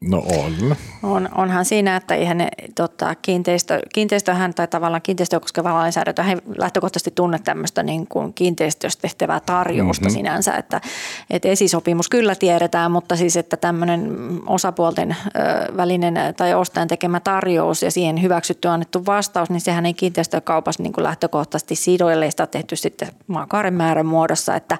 No 0.00 0.18
on. 0.18 0.76
On, 1.02 1.28
onhan 1.34 1.64
siinä, 1.64 1.96
että 1.96 2.14
eihän 2.14 2.38
ne, 2.38 2.48
tota, 2.74 3.14
kiinteistö, 3.22 3.80
kiinteistöhän 3.94 4.54
tai 4.54 4.68
tavallaan 4.68 5.02
kiinteistöä 5.02 5.40
koskeva 5.40 5.74
lainsäädäntö 5.74 6.22
ei 6.22 6.36
lähtökohtaisesti 6.56 7.10
tunne 7.14 7.38
tämmöistä 7.44 7.82
niin 7.82 8.06
kuin 8.06 8.34
kiinteistöstä 8.34 9.02
tehtävää 9.02 9.40
tarjousta 9.40 10.04
mm-hmm. 10.04 10.16
sinänsä, 10.16 10.54
että, 10.54 10.80
että 11.30 11.48
esisopimus 11.48 12.08
kyllä 12.08 12.34
tiedetään, 12.34 12.92
mutta 12.92 13.16
siis 13.16 13.36
että 13.36 13.56
tämmöinen 13.56 14.12
osapuolten 14.46 15.16
ö, 15.26 15.76
välinen 15.76 16.14
tai 16.36 16.54
ostajan 16.54 16.88
tekemä 16.88 17.20
tarjous 17.20 17.82
ja 17.82 17.90
siihen 17.90 18.22
hyväksytty 18.22 18.68
annettu 18.68 19.06
vastaus, 19.06 19.50
niin 19.50 19.60
sehän 19.60 19.86
ei 19.86 19.94
kiinteistökaupassa 19.94 20.82
niin 20.82 20.92
kuin 20.92 21.04
lähtökohtaisesti 21.04 21.74
sido, 21.74 22.08
ellei 22.08 22.30
sitä 22.30 22.42
ole 22.42 22.48
tehty 22.48 22.76
sitten 22.76 23.08
maakaaren 23.26 23.74
määrän 23.74 24.06
muodossa, 24.06 24.56
että, 24.56 24.78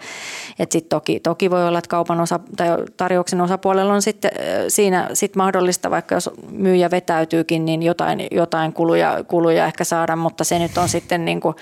että 0.59 0.73
sit 0.73 0.89
toki, 0.89 1.21
toki 1.21 1.51
voi 1.51 1.69
olla, 1.69 1.79
että 1.79 1.89
kaupan 1.89 2.21
osa, 2.21 2.41
tai 2.57 2.69
tarjouksen 2.97 3.41
osapuolella 3.41 3.93
on 3.93 4.03
sitten 4.03 4.31
ö, 4.35 4.71
siinä 5.15 5.29
sit 5.29 5.37
mahdollista, 5.37 5.91
vaikka 5.91 6.15
jos 6.15 6.31
myyjä 6.51 6.91
vetäytyykin, 6.91 7.65
niin 7.65 7.83
jotain, 7.83 8.27
jotain 8.31 8.73
kuluja, 8.73 9.25
kuluja 9.29 9.67
ehkä 9.67 9.85
saada, 9.85 10.17
mutta 10.17 10.45
se 10.45 10.59
nyt 10.59 10.79
on 10.79 10.89
sitten, 10.89 11.25
niin 11.25 11.41
kuin, 11.41 11.55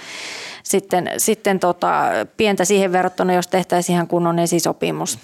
sitten, 0.63 1.11
sitten 1.19 1.61
tota, 1.61 2.05
pientä 2.37 2.65
siihen 2.65 2.93
verrattuna, 2.93 3.33
jos 3.33 3.49
tehtäisiin 3.49 3.95
ihan 3.95 4.09
kunnon 4.09 4.39
esisopimus, 4.39 5.19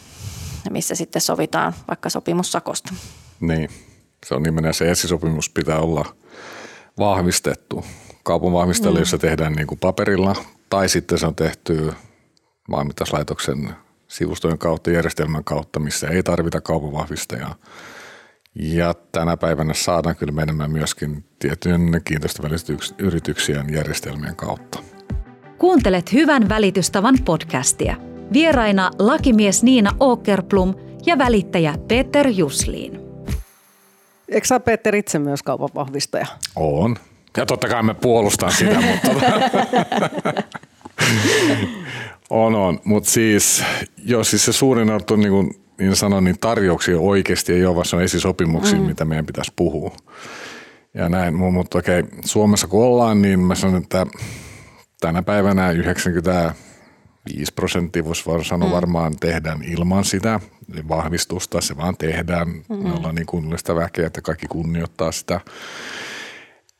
missä 0.70 0.94
sitten 0.94 1.22
sovitaan 1.22 1.74
vaikka 1.88 2.08
sopimussakosta. 2.08 2.92
Niin, 3.40 3.68
se 4.26 4.35
on 4.35 4.42
nimenomaan 4.42 4.74
se 4.74 4.90
esisopimus 4.90 5.50
pitää 5.50 5.78
olla 5.78 6.04
vahvistettu. 6.98 7.85
Kaupan 8.22 8.52
vahvistelu, 8.52 8.94
mm. 8.94 8.98
jos 9.00 9.11
se 9.11 9.18
tehdään 9.18 9.52
niin 9.52 9.66
kuin 9.66 9.78
paperilla 9.78 10.37
tai 10.70 10.88
sitten 10.88 11.18
se 11.18 11.26
on 11.26 11.35
tehty 11.35 11.92
maanmittauslaitoksen 12.68 13.70
sivustojen 14.08 14.58
kautta, 14.58 14.90
järjestelmän 14.90 15.44
kautta, 15.44 15.80
missä 15.80 16.08
ei 16.08 16.22
tarvita 16.22 16.61
kaupan 16.61 16.92
vahvistajaa. 16.92 17.54
Ja 18.54 18.94
tänä 19.12 19.36
päivänä 19.36 19.74
saadaan 19.74 20.16
kyllä 20.16 20.32
menemään 20.32 20.70
myöskin 20.70 21.24
tiettyjen 21.38 22.00
kiinteistöväliyrityksien 22.04 23.74
järjestelmien 23.74 24.36
kautta. 24.36 24.78
Kuuntelet 25.58 26.12
Hyvän 26.12 26.48
välitystavan 26.48 27.18
podcastia. 27.24 27.96
Vieraina 28.32 28.90
lakimies 28.98 29.62
Niina 29.62 29.90
Åkerplum 30.00 30.74
ja 31.06 31.18
välittäjä 31.18 31.74
Peter 31.88 32.28
Jusliin. 32.28 33.00
Eikö 34.28 34.46
sä 34.46 34.60
Peter 34.60 34.96
itse 34.96 35.18
myös 35.18 35.42
kaupan 35.42 35.68
vahvistaja? 35.74 36.26
On. 36.56 36.96
Ja 37.36 37.46
totta 37.46 37.68
kai 37.68 37.82
me 37.82 37.94
puolustan 37.94 38.52
sitä, 38.52 38.80
mutta... 38.92 39.10
on, 42.30 42.54
on. 42.54 42.80
Mutta 42.84 43.10
siis, 43.10 43.64
joo, 44.04 44.24
siis 44.24 44.44
se 44.44 44.52
suurin 44.52 44.90
on 44.90 45.00
niin 45.16 45.30
kuin 45.30 45.62
niin 45.78 45.96
sanon, 45.96 46.24
niin 46.24 46.38
tarjouksia 46.38 47.00
oikeasti 47.00 47.52
ei 47.52 47.66
ole, 47.66 47.74
vaan 47.74 47.87
se 47.87 47.96
on 47.96 48.02
esisopimuksia, 48.02 48.78
mm. 48.78 48.85
mitä 48.85 49.04
meidän 49.04 49.26
pitäisi 49.26 49.52
puhua. 49.56 49.96
Ja 50.94 51.08
näin, 51.08 51.35
mutta 51.35 51.78
okei, 51.78 52.04
Suomessa 52.24 52.66
kun 52.66 52.85
ollaan, 52.85 53.22
niin 53.22 53.40
mä 53.40 53.54
sanon, 53.54 53.82
että 53.82 54.06
tänä 55.00 55.22
päivänä 55.22 55.70
95 55.70 57.54
prosenttia, 57.54 58.04
voisi 58.04 58.24
sanoa 58.42 58.68
mm. 58.68 58.74
varmaan 58.74 59.16
tehdään 59.20 59.62
ilman 59.64 60.04
sitä 60.04 60.40
vahvistusta, 60.88 61.61
se 61.61 61.76
vaan 61.76 61.96
tehdään. 61.96 62.48
Mm. 62.48 62.76
Me 62.76 62.92
ollaan 62.92 63.14
niin 63.14 63.26
kunnollista 63.26 63.74
väkeä, 63.74 64.06
että 64.06 64.22
kaikki 64.22 64.46
kunnioittaa 64.46 65.12
sitä. 65.12 65.40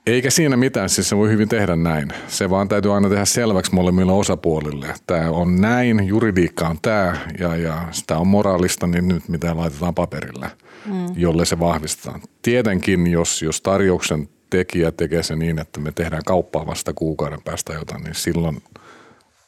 Eikä 0.07 0.31
siinä 0.31 0.57
mitään, 0.57 0.89
siis 0.89 1.09
se 1.09 1.17
voi 1.17 1.29
hyvin 1.31 1.49
tehdä 1.49 1.77
näin. 1.77 2.09
Se 2.29 2.51
vaan 2.51 2.69
täytyy 2.69 2.95
aina 2.95 3.09
tehdä 3.09 3.25
selväksi 3.25 3.75
molemmille 3.75 4.13
osapuolille. 4.13 4.95
Tämä 5.07 5.31
on 5.31 5.61
näin, 5.61 6.07
juridiikka 6.07 6.69
on 6.69 6.79
tämä 6.83 7.17
ja, 7.39 7.57
ja 7.57 7.89
sitä 7.91 8.19
on 8.19 8.27
moraalista, 8.27 8.87
niin 8.87 9.09
nyt 9.09 9.29
mitä 9.29 9.57
laitetaan 9.57 9.95
paperille, 9.95 10.51
mm. 10.87 11.07
jolle 11.17 11.45
se 11.45 11.59
vahvistetaan. 11.59 12.21
Tietenkin, 12.43 13.07
jos, 13.07 13.43
jos 13.43 13.61
tarjouksen 13.61 14.29
tekijä 14.51 14.93
tekee 14.93 15.23
se 15.23 15.37
niin, 15.37 15.59
että 15.59 15.81
me 15.81 15.93
tehdään 15.93 16.23
kauppaa 16.27 16.67
vasta 16.67 16.93
kuukauden 16.93 17.43
päästä 17.45 17.73
jotain, 17.73 18.05
niin 18.05 18.15
silloin 18.15 18.63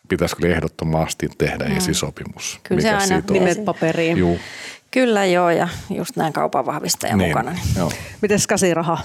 pitäisi 0.08 0.36
kyllä 0.36 0.54
ehdottomasti 0.54 1.28
tehdä 1.38 1.64
mm. 1.64 1.76
esisopimus. 1.76 2.60
Kyllä 2.62 2.80
se 2.80 2.90
aina 2.90 3.22
nimet 3.30 3.64
paperiin. 3.64 4.18
Juu. 4.18 4.38
Kyllä 4.90 5.24
joo, 5.24 5.50
ja 5.50 5.68
just 5.90 6.16
näin 6.16 6.32
kaupan 6.32 6.66
vahvistaja 6.66 7.16
niin, 7.16 7.28
mukana. 7.28 7.50
Niin. 7.50 7.88
Mites 8.22 8.46
käsiraha? 8.46 8.98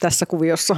Tässä 0.00 0.26
kuviossa? 0.26 0.76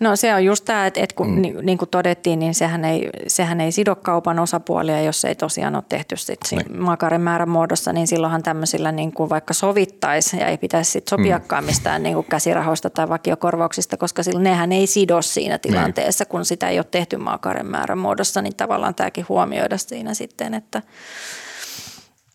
No 0.00 0.16
se 0.16 0.34
on 0.34 0.44
just 0.44 0.64
tämä, 0.64 0.86
että, 0.86 1.00
että 1.00 1.16
kun, 1.16 1.30
mm. 1.30 1.42
niin, 1.42 1.56
niin 1.62 1.78
kuin 1.78 1.88
todettiin, 1.88 2.38
niin 2.38 2.54
sehän 2.54 2.84
ei, 2.84 3.10
sehän 3.26 3.60
ei 3.60 3.72
sido 3.72 3.96
kaupan 3.96 4.38
osapuolia, 4.38 5.02
jos 5.02 5.24
ei 5.24 5.34
tosiaan 5.34 5.74
ole 5.74 5.84
tehty 5.88 6.16
sit 6.16 6.40
niin. 6.50 6.82
makaren 6.82 7.20
määrän 7.20 7.48
muodossa, 7.48 7.92
niin 7.92 8.06
silloinhan 8.06 8.42
tämmöisillä 8.42 8.92
niin 8.92 9.12
kuin 9.12 9.30
vaikka 9.30 9.54
sovittaisi 9.54 10.36
ja 10.36 10.46
ei 10.46 10.58
pitäisi 10.58 10.90
sit 10.90 11.08
sopiakaan 11.08 11.64
mm. 11.64 11.66
mistään 11.66 12.02
niin 12.02 12.14
kuin 12.14 12.26
käsirahoista 12.26 12.90
tai 12.90 13.08
vakiokorvauksista, 13.08 13.96
koska 13.96 14.22
silloin 14.22 14.44
nehän 14.44 14.72
ei 14.72 14.86
sido 14.86 15.22
siinä 15.22 15.54
niin. 15.54 15.60
tilanteessa, 15.60 16.24
niin. 16.24 16.30
kun 16.30 16.44
sitä 16.44 16.68
ei 16.68 16.78
ole 16.78 16.86
tehty 16.90 17.16
makaren 17.16 17.66
määrän 17.66 17.98
muodossa, 17.98 18.42
niin 18.42 18.56
tavallaan 18.56 18.94
tämäkin 18.94 19.26
huomioida 19.28 19.78
siinä 19.78 20.14
sitten, 20.14 20.54
että 20.54 20.82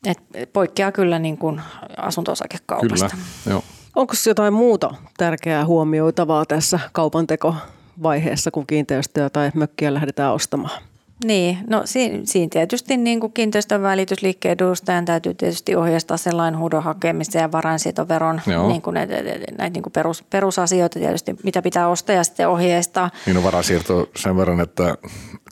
et 0.06 0.20
poikkeaa 0.54 0.92
kyllä 0.92 1.20
niin 1.20 1.38
kuin 1.38 1.62
asunto-osakekaupasta. 1.98 3.10
Kyllä, 3.10 3.54
joo. 3.56 3.64
Onko 3.96 4.14
jotain 4.28 4.54
muuta 4.54 4.96
tärkeää 5.18 5.66
huomioitavaa 5.66 6.46
tässä 6.46 6.80
kaupantekovaiheessa, 6.92 8.52
kun 8.52 8.68
kiinteistöä 8.68 9.30
tai 9.30 9.52
mökkiä 9.56 9.94
lähdetään 9.94 10.34
ostamaan? 10.34 10.93
Niin, 11.24 11.58
no 11.68 11.82
siinä, 11.86 12.20
siinä 12.24 12.50
tietysti 12.52 12.98
niin 12.98 13.20
kuin 13.20 13.34
kiinteistön 13.34 13.82
välitysliikkeen 13.82 14.54
edustajan 14.54 15.06
täytyy 15.06 15.34
tietysti 15.34 15.76
ohjeistaa 15.76 16.18
sen 16.18 16.38
lainhuudon 16.38 16.84
hakemista 16.84 17.38
ja 17.38 17.52
varainsietoveron 17.52 18.42
niin 18.68 18.82
kuin 18.82 18.94
näitä, 18.94 19.16
näitä 19.58 19.74
niin 19.74 19.84
kuin 19.84 19.94
perus, 19.94 20.24
perusasioita 20.30 21.00
tietysti, 21.00 21.36
mitä 21.44 21.62
pitää 21.62 21.88
ostaa 21.88 22.16
ja 22.16 22.24
sitten 22.24 22.50
ohjeistaa. 22.50 23.10
Niin 23.26 23.38
on 23.38 23.44
varainsiirto 23.44 24.10
sen 24.16 24.38
verran, 24.38 24.62
että 24.62 24.98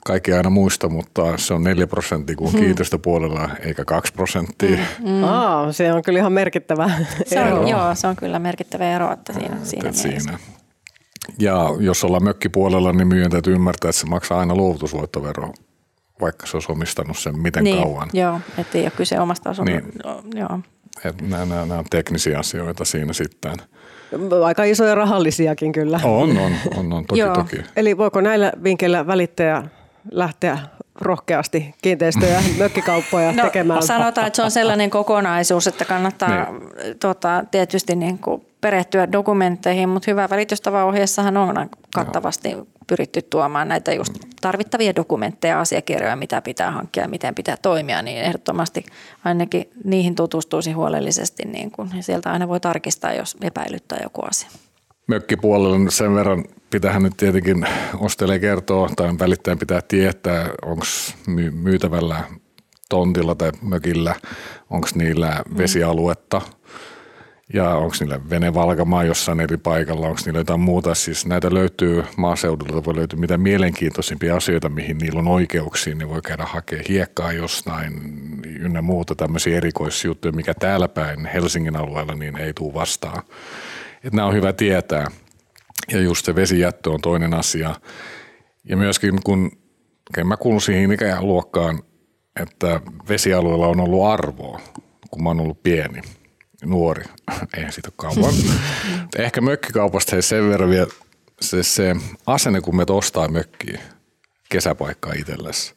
kaikki 0.04 0.32
aina 0.32 0.50
muista, 0.50 0.88
mutta 0.88 1.36
se 1.36 1.54
on 1.54 1.64
4 1.64 1.86
prosenttia 1.86 2.36
kuin 2.36 2.52
hmm. 2.52 2.60
kiinteistöpuolella, 2.60 3.50
eikä 3.60 3.84
2 3.84 4.12
prosenttia. 4.12 4.78
Mm. 4.98 5.08
Mm. 5.08 5.24
Aa, 5.24 5.72
se 5.72 5.92
on 5.92 6.02
kyllä 6.02 6.18
ihan 6.18 6.32
merkittävä 6.32 6.90
se 7.26 7.40
on, 7.40 7.46
ero. 7.46 7.66
Joo, 7.66 7.94
se 7.94 8.06
on 8.06 8.16
kyllä 8.16 8.38
merkittävä 8.38 8.94
ero, 8.94 9.12
että 9.12 9.32
siinä, 9.32 9.56
siinä, 9.62 9.88
että 9.88 10.00
siinä. 10.00 10.38
Ja 11.38 11.68
jos 11.80 12.04
ollaan 12.04 12.24
mökkipuolella, 12.24 12.92
niin 12.92 13.08
myyjän 13.08 13.30
täytyy 13.30 13.54
ymmärtää, 13.54 13.88
että 13.88 14.00
se 14.00 14.06
maksaa 14.06 14.40
aina 14.40 14.54
luovutusvoittovero, 14.54 15.52
vaikka 16.22 16.46
se 16.46 16.56
olisi 16.56 16.72
omistanut 16.72 17.18
sen 17.18 17.38
miten 17.38 17.64
niin, 17.64 17.82
kauan. 17.82 18.08
Joo, 18.12 18.40
että 18.58 18.78
ei 18.78 18.84
ole 18.84 18.92
kyse 18.96 19.20
omasta 19.20 19.50
asunnosta. 19.50 19.80
Niin. 19.80 20.40
Joo. 20.40 20.60
Että 21.04 21.24
nämä, 21.24 21.44
nämä, 21.44 21.66
nämä 21.66 21.78
on 21.78 21.84
teknisiä 21.90 22.38
asioita 22.38 22.84
siinä 22.84 23.12
sitten. 23.12 23.54
Aika 24.44 24.64
isoja 24.64 24.94
rahallisiakin 24.94 25.72
kyllä. 25.72 26.00
On, 26.04 26.38
on, 26.38 26.52
on, 26.76 26.92
on 26.92 27.06
toki, 27.06 27.20
Joo. 27.20 27.34
toki. 27.34 27.56
Eli 27.76 27.98
voiko 27.98 28.20
näillä 28.20 28.52
vinkkeillä 28.62 29.06
välittäjä 29.06 29.62
lähteä 30.10 30.58
rohkeasti 31.00 31.74
kiinteistöjä, 31.82 32.42
mökkikauppoja 32.58 33.32
no, 33.32 33.42
tekemään? 33.44 33.82
Sanotaan, 33.82 34.26
että 34.26 34.36
se 34.36 34.42
on 34.42 34.50
sellainen 34.50 34.90
kokonaisuus, 34.90 35.66
että 35.66 35.84
kannattaa 35.84 36.52
niin. 36.52 36.98
tota, 37.00 37.44
tietysti 37.50 37.96
niin 37.96 38.18
kuin 38.18 38.46
perehtyä 38.62 39.12
dokumentteihin, 39.12 39.88
mutta 39.88 40.10
hyvä 40.10 40.28
ohjeessahan 40.84 41.36
on 41.36 41.70
kattavasti 41.94 42.56
pyritty 42.86 43.22
tuomaan 43.22 43.68
näitä 43.68 43.92
just 43.92 44.12
tarvittavia 44.40 44.96
dokumentteja, 44.96 45.60
asiakirjoja, 45.60 46.16
mitä 46.16 46.42
pitää 46.42 46.70
hankkia 46.70 47.02
ja 47.02 47.08
miten 47.08 47.34
pitää 47.34 47.56
toimia, 47.62 48.02
niin 48.02 48.18
ehdottomasti 48.18 48.84
ainakin 49.24 49.70
niihin 49.84 50.14
tutustuisi 50.14 50.72
huolellisesti, 50.72 51.42
niin 51.44 51.70
kun, 51.70 51.90
sieltä 52.00 52.32
aina 52.32 52.48
voi 52.48 52.60
tarkistaa, 52.60 53.12
jos 53.12 53.36
epäilyttää 53.42 53.98
joku 54.02 54.20
asia. 54.20 54.50
Mökkipuolella 55.06 55.90
sen 55.90 56.14
verran 56.14 56.44
pitähän 56.70 57.02
nyt 57.02 57.16
tietenkin 57.16 57.66
ostelee 57.98 58.38
kertoa 58.38 58.90
tai 58.96 59.08
välittäjän 59.18 59.58
pitää 59.58 59.80
tietää, 59.88 60.50
onko 60.64 60.84
myytävällä 61.52 62.24
tontilla 62.88 63.34
tai 63.34 63.52
mökillä, 63.62 64.14
onko 64.70 64.88
niillä 64.94 65.42
vesialuetta– 65.56 66.40
ja 67.52 67.74
onko 67.74 67.94
niillä 68.00 68.30
venevalkamaa 68.30 69.04
jossain 69.04 69.40
eri 69.40 69.56
paikalla, 69.56 70.06
onko 70.06 70.20
niillä 70.24 70.40
jotain 70.40 70.60
muuta. 70.60 70.94
Siis 70.94 71.26
näitä 71.26 71.54
löytyy 71.54 72.04
maaseudulta, 72.16 72.84
voi 72.84 72.96
löytyä 72.96 73.18
mitä 73.18 73.38
mielenkiintoisimpia 73.38 74.36
asioita, 74.36 74.68
mihin 74.68 74.98
niillä 74.98 75.18
on 75.18 75.28
oikeuksia. 75.28 75.94
niin 75.94 76.08
voi 76.08 76.22
käydä 76.22 76.44
hakemaan 76.44 76.86
hiekkaa 76.88 77.32
jostain 77.32 77.92
ynnä 78.46 78.82
muuta 78.82 79.14
tämmöisiä 79.14 79.56
erikoisjuttuja, 79.56 80.32
mikä 80.32 80.54
täällä 80.54 80.88
päin 80.88 81.26
Helsingin 81.26 81.76
alueella 81.76 82.14
niin 82.14 82.36
ei 82.36 82.52
tule 82.52 82.74
vastaan. 82.74 83.22
Että 83.94 84.16
nämä 84.16 84.28
on 84.28 84.34
hyvä 84.34 84.52
tietää. 84.52 85.06
Ja 85.92 86.00
just 86.00 86.26
se 86.26 86.34
vesijättö 86.34 86.90
on 86.90 87.00
toinen 87.00 87.34
asia. 87.34 87.74
Ja 88.64 88.76
myöskin 88.76 89.22
kun 89.24 89.50
mä 90.24 90.36
kuulun 90.36 90.60
siihen 90.60 90.92
ikäluokkaan, 90.92 91.82
että 92.40 92.80
vesialueella 93.08 93.66
on 93.66 93.80
ollut 93.80 94.06
arvoa, 94.06 94.60
kun 95.10 95.22
mä 95.22 95.28
oon 95.28 95.40
ollut 95.40 95.62
pieni– 95.62 96.02
nuori, 96.62 97.04
eihän 97.56 97.72
siitä 97.72 97.88
ole 97.88 98.12
kauan. 98.14 98.34
Ehkä 99.18 99.40
mökkikaupasta 99.40 100.16
ei 100.16 100.22
sen 100.22 100.48
verran 100.48 100.70
vielä 100.70 100.86
se, 101.40 101.62
se 101.62 101.96
asenne, 102.26 102.60
kun 102.60 102.76
me 102.76 102.84
ostaa 102.88 103.28
mökkiä 103.28 103.80
kesäpaikkaa 104.48 105.12
itsellesi, 105.12 105.74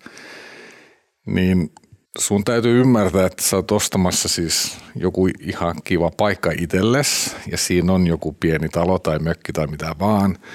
niin 1.26 1.72
sun 2.18 2.44
täytyy 2.44 2.82
ymmärtää, 2.82 3.26
että 3.26 3.44
sä 3.44 3.56
oot 3.56 3.72
ostamassa 3.72 4.30
siis 4.30 4.78
joku 4.96 5.28
ihan 5.28 5.76
kiva 5.84 6.12
paikka 6.18 6.52
itsellesi 6.60 7.32
ja 7.52 7.58
siinä 7.58 7.94
on 7.94 8.08
joku 8.08 8.32
pieni 8.32 8.70
talo 8.70 9.00
tai 9.00 9.20
mökki 9.20 9.54
tai 9.54 9.68
mitä 9.68 9.96
vaan– 10.00 10.38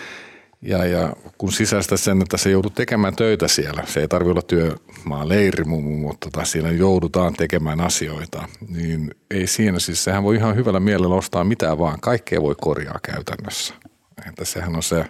ja, 0.62 0.84
ja 0.84 1.12
kun 1.38 1.52
sisäistä 1.52 1.96
sen, 1.96 2.22
että 2.22 2.36
se 2.36 2.50
joudut 2.50 2.74
tekemään 2.74 3.16
töitä 3.16 3.48
siellä, 3.48 3.82
se 3.86 4.00
ei 4.00 4.08
tarvitse 4.08 4.30
olla 4.30 4.42
työmaa 4.42 5.28
leiri, 5.28 5.64
mutta 5.64 6.30
tota, 6.30 6.44
siellä 6.44 6.70
joudutaan 6.70 7.34
tekemään 7.34 7.80
asioita, 7.80 8.48
niin 8.68 9.14
ei 9.30 9.46
siinä 9.46 9.78
siis, 9.78 10.04
sehän 10.04 10.22
voi 10.22 10.36
ihan 10.36 10.56
hyvällä 10.56 10.80
mielellä 10.80 11.14
ostaa 11.14 11.44
mitään 11.44 11.78
vaan, 11.78 12.00
kaikkea 12.00 12.42
voi 12.42 12.54
korjaa 12.60 12.98
käytännössä. 13.02 13.74
Että 14.28 14.44
sehän 14.44 14.76
on 14.76 14.82
se, 14.82 15.04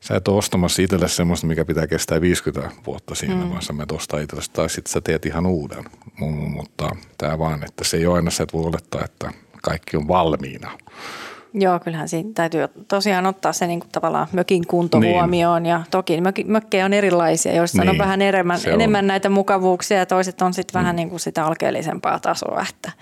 sä 0.00 0.16
et 0.16 0.28
ole 0.28 0.38
ostamassa 0.38 0.82
itselle 0.82 1.08
semmoista, 1.08 1.46
mikä 1.46 1.64
pitää 1.64 1.86
kestää 1.86 2.20
50 2.20 2.70
vuotta 2.86 3.14
siinä, 3.14 3.44
mm. 3.44 3.50
vaan 3.50 3.62
sä 3.62 3.72
menet 3.72 3.92
ostaa 3.92 4.20
itsellesi 4.20 4.50
tai 4.50 4.70
sitten 4.70 4.92
sä 4.92 5.00
teet 5.00 5.26
ihan 5.26 5.46
uuden. 5.46 5.84
Mutta 6.18 6.96
tämä 7.18 7.38
vaan, 7.38 7.64
että 7.64 7.84
se 7.84 7.96
ei 7.96 8.06
ole 8.06 8.16
aina 8.16 8.30
se, 8.30 8.42
että 8.42 8.58
voi 8.58 8.66
olettaa, 8.66 9.04
että 9.04 9.32
kaikki 9.62 9.96
on 9.96 10.08
valmiina. 10.08 10.78
Joo, 11.54 11.80
kyllähän 11.80 12.08
siinä 12.08 12.30
täytyy 12.34 12.68
tosiaan 12.88 13.26
ottaa 13.26 13.52
se 13.52 13.66
niin 13.66 13.80
kuin 13.80 13.90
tavallaan 13.92 14.28
mökin 14.32 14.66
kunto 14.66 14.98
niin. 14.98 15.12
huomioon. 15.12 15.66
Ja 15.66 15.80
toki 15.90 16.20
möki, 16.20 16.44
mökkejä 16.44 16.84
on 16.84 16.92
erilaisia, 16.92 17.54
joissa 17.54 17.82
niin. 17.82 17.90
on 17.90 17.98
vähän 17.98 18.22
enemmän, 18.22 18.60
enemmän 18.66 19.06
näitä 19.06 19.28
mukavuuksia 19.28 19.98
ja 19.98 20.06
toiset 20.06 20.42
on 20.42 20.54
sitten 20.54 20.80
mm. 20.80 20.82
vähän 20.82 20.96
niin 20.96 21.10
kuin 21.10 21.20
sitä 21.20 21.44
alkeellisempaa 21.44 22.18
tasoa. 22.18 22.64
Että. 22.70 22.92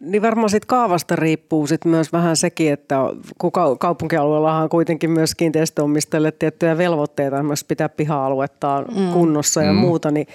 Niin 0.00 0.22
varmaan 0.22 0.50
siitä 0.50 0.66
kaavasta 0.66 1.16
riippuu 1.16 1.66
sit 1.66 1.84
myös 1.84 2.12
vähän 2.12 2.36
sekin, 2.36 2.72
että 2.72 2.96
kun 3.38 3.52
kaupunkialueellahan 3.78 4.62
on 4.62 4.68
kuitenkin 4.68 5.10
myös 5.10 5.34
kiinteistöomistajille 5.34 6.32
tiettyjä 6.32 6.78
velvoitteita, 6.78 7.42
myös 7.42 7.64
pitää 7.64 7.88
piha-aluetta 7.88 8.84
mm. 8.96 9.12
kunnossa 9.12 9.62
ja 9.62 9.72
mm. 9.72 9.78
muuta, 9.78 10.10
niin 10.10 10.26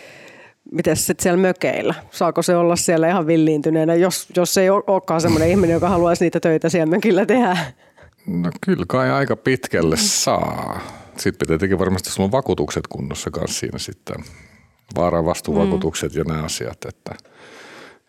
miten 0.72 0.98
sitten 0.98 1.24
siellä 1.24 1.42
mökeillä? 1.42 1.96
Saako 2.12 2.42
se 2.42 2.56
olla 2.56 2.76
siellä 2.76 3.10
ihan 3.10 3.28
villiintyneenä, 3.28 3.96
jos, 3.96 4.28
jos 4.36 4.58
ei 4.58 4.70
olekaan 4.70 5.22
semmoinen 5.22 5.50
ihminen, 5.52 5.74
joka 5.74 5.90
haluaisi 5.90 6.24
niitä 6.26 6.40
töitä 6.40 6.70
siellä 6.70 6.90
mökillä 6.90 7.26
tehdä? 7.26 7.58
No 8.28 8.52
kyllä 8.66 8.86
kai 8.88 9.12
aika 9.12 9.36
pitkälle 9.36 9.98
saa. 9.98 10.80
Sitten 11.18 11.40
pitää 11.40 11.48
tietenkin 11.48 11.80
varmasti, 11.80 12.10
sulla 12.10 12.28
on 12.28 12.32
vakuutukset 12.32 12.88
kunnossa 12.88 13.32
kanssa 13.32 13.60
siinä 13.60 13.78
sitten. 13.78 14.16
Vaaravastuuvakuutukset 14.96 16.14
mm. 16.14 16.18
ja 16.18 16.24
nämä 16.24 16.44
asiat, 16.44 16.86
että, 16.86 17.16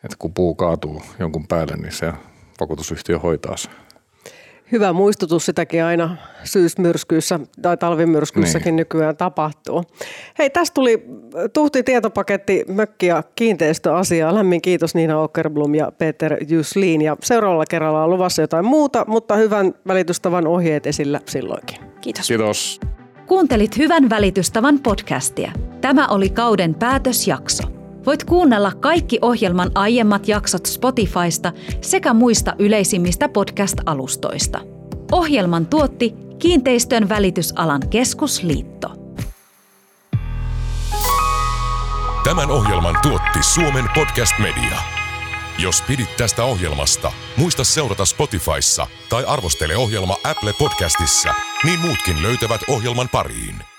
että 0.05 0.17
kun 0.19 0.35
puu 0.35 0.55
kaatuu 0.55 1.03
jonkun 1.19 1.47
päälle, 1.47 1.77
niin 1.77 1.93
se 1.93 2.13
vakuutusyhtiö 2.61 3.19
hoitaa 3.19 3.57
se. 3.57 3.69
Hyvä 4.73 4.93
muistutus, 4.93 5.47
sitäkin 5.47 5.85
aina 5.85 6.17
syysmyrskyissä 6.45 7.41
tai 7.63 7.77
talvimyrskyissäkin 7.77 8.67
niin. 8.67 8.77
nykyään 8.77 9.17
tapahtuu. 9.17 9.85
Hei, 10.39 10.51
tästä 10.51 10.75
tuli 10.75 11.07
tuhti 11.53 11.83
tietopaketti 11.83 12.65
mökki- 12.69 13.07
ja 13.07 13.23
kiinteistöasiaa. 13.35 14.35
Lämmin 14.35 14.63
kiitos 14.63 14.95
Niina 14.95 15.21
Okerblom 15.21 15.75
ja 15.75 15.93
Peter 15.99 16.37
Jyslin. 16.49 17.03
Ja 17.03 17.17
seuraavalla 17.23 17.65
kerralla 17.67 18.05
on 18.05 18.11
luvassa 18.11 18.43
jotain 18.43 18.65
muuta, 18.65 19.05
mutta 19.09 19.37
hyvän 19.37 19.75
välitystavan 19.87 20.47
ohjeet 20.47 20.87
esillä 20.87 21.21
silloinkin. 21.27 21.77
Kiitos. 22.01 22.29
Kiitos. 22.29 22.81
Kuuntelit 23.27 23.79
Hyvän 23.79 24.11
välitystavan 24.11 24.81
podcastia. 24.81 25.53
Tämä 25.81 26.09
oli 26.09 26.31
kauden 26.31 26.75
päätösjakso. 26.75 27.72
Voit 28.07 28.25
kuunnella 28.25 28.73
kaikki 28.73 29.19
ohjelman 29.23 29.71
aiemmat 29.75 30.29
jaksot 30.29 30.67
Spotifysta 30.67 31.53
sekä 31.81 32.15
muista 32.15 32.55
yleisimmistä 32.59 33.29
podcast-alustoista. 33.29 34.61
Ohjelman 35.13 35.67
tuotti 35.67 36.15
Kiinteistön 36.39 37.09
välitysalan 37.09 37.89
keskusliitto. 37.91 38.91
Tämän 42.25 42.51
ohjelman 42.51 42.99
tuotti 43.03 43.43
Suomen 43.43 43.85
Podcast 43.95 44.39
Media. 44.39 44.79
Jos 45.59 45.83
pidit 45.83 46.17
tästä 46.17 46.45
ohjelmasta, 46.45 47.13
muista 47.37 47.65
seurata 47.65 48.05
Spotifyssa 48.05 48.87
tai 49.09 49.25
arvostele 49.25 49.77
ohjelma 49.77 50.17
Apple 50.25 50.53
Podcastissa, 50.59 51.35
niin 51.65 51.81
muutkin 51.81 52.23
löytävät 52.23 52.61
ohjelman 52.69 53.09
pariin. 53.09 53.72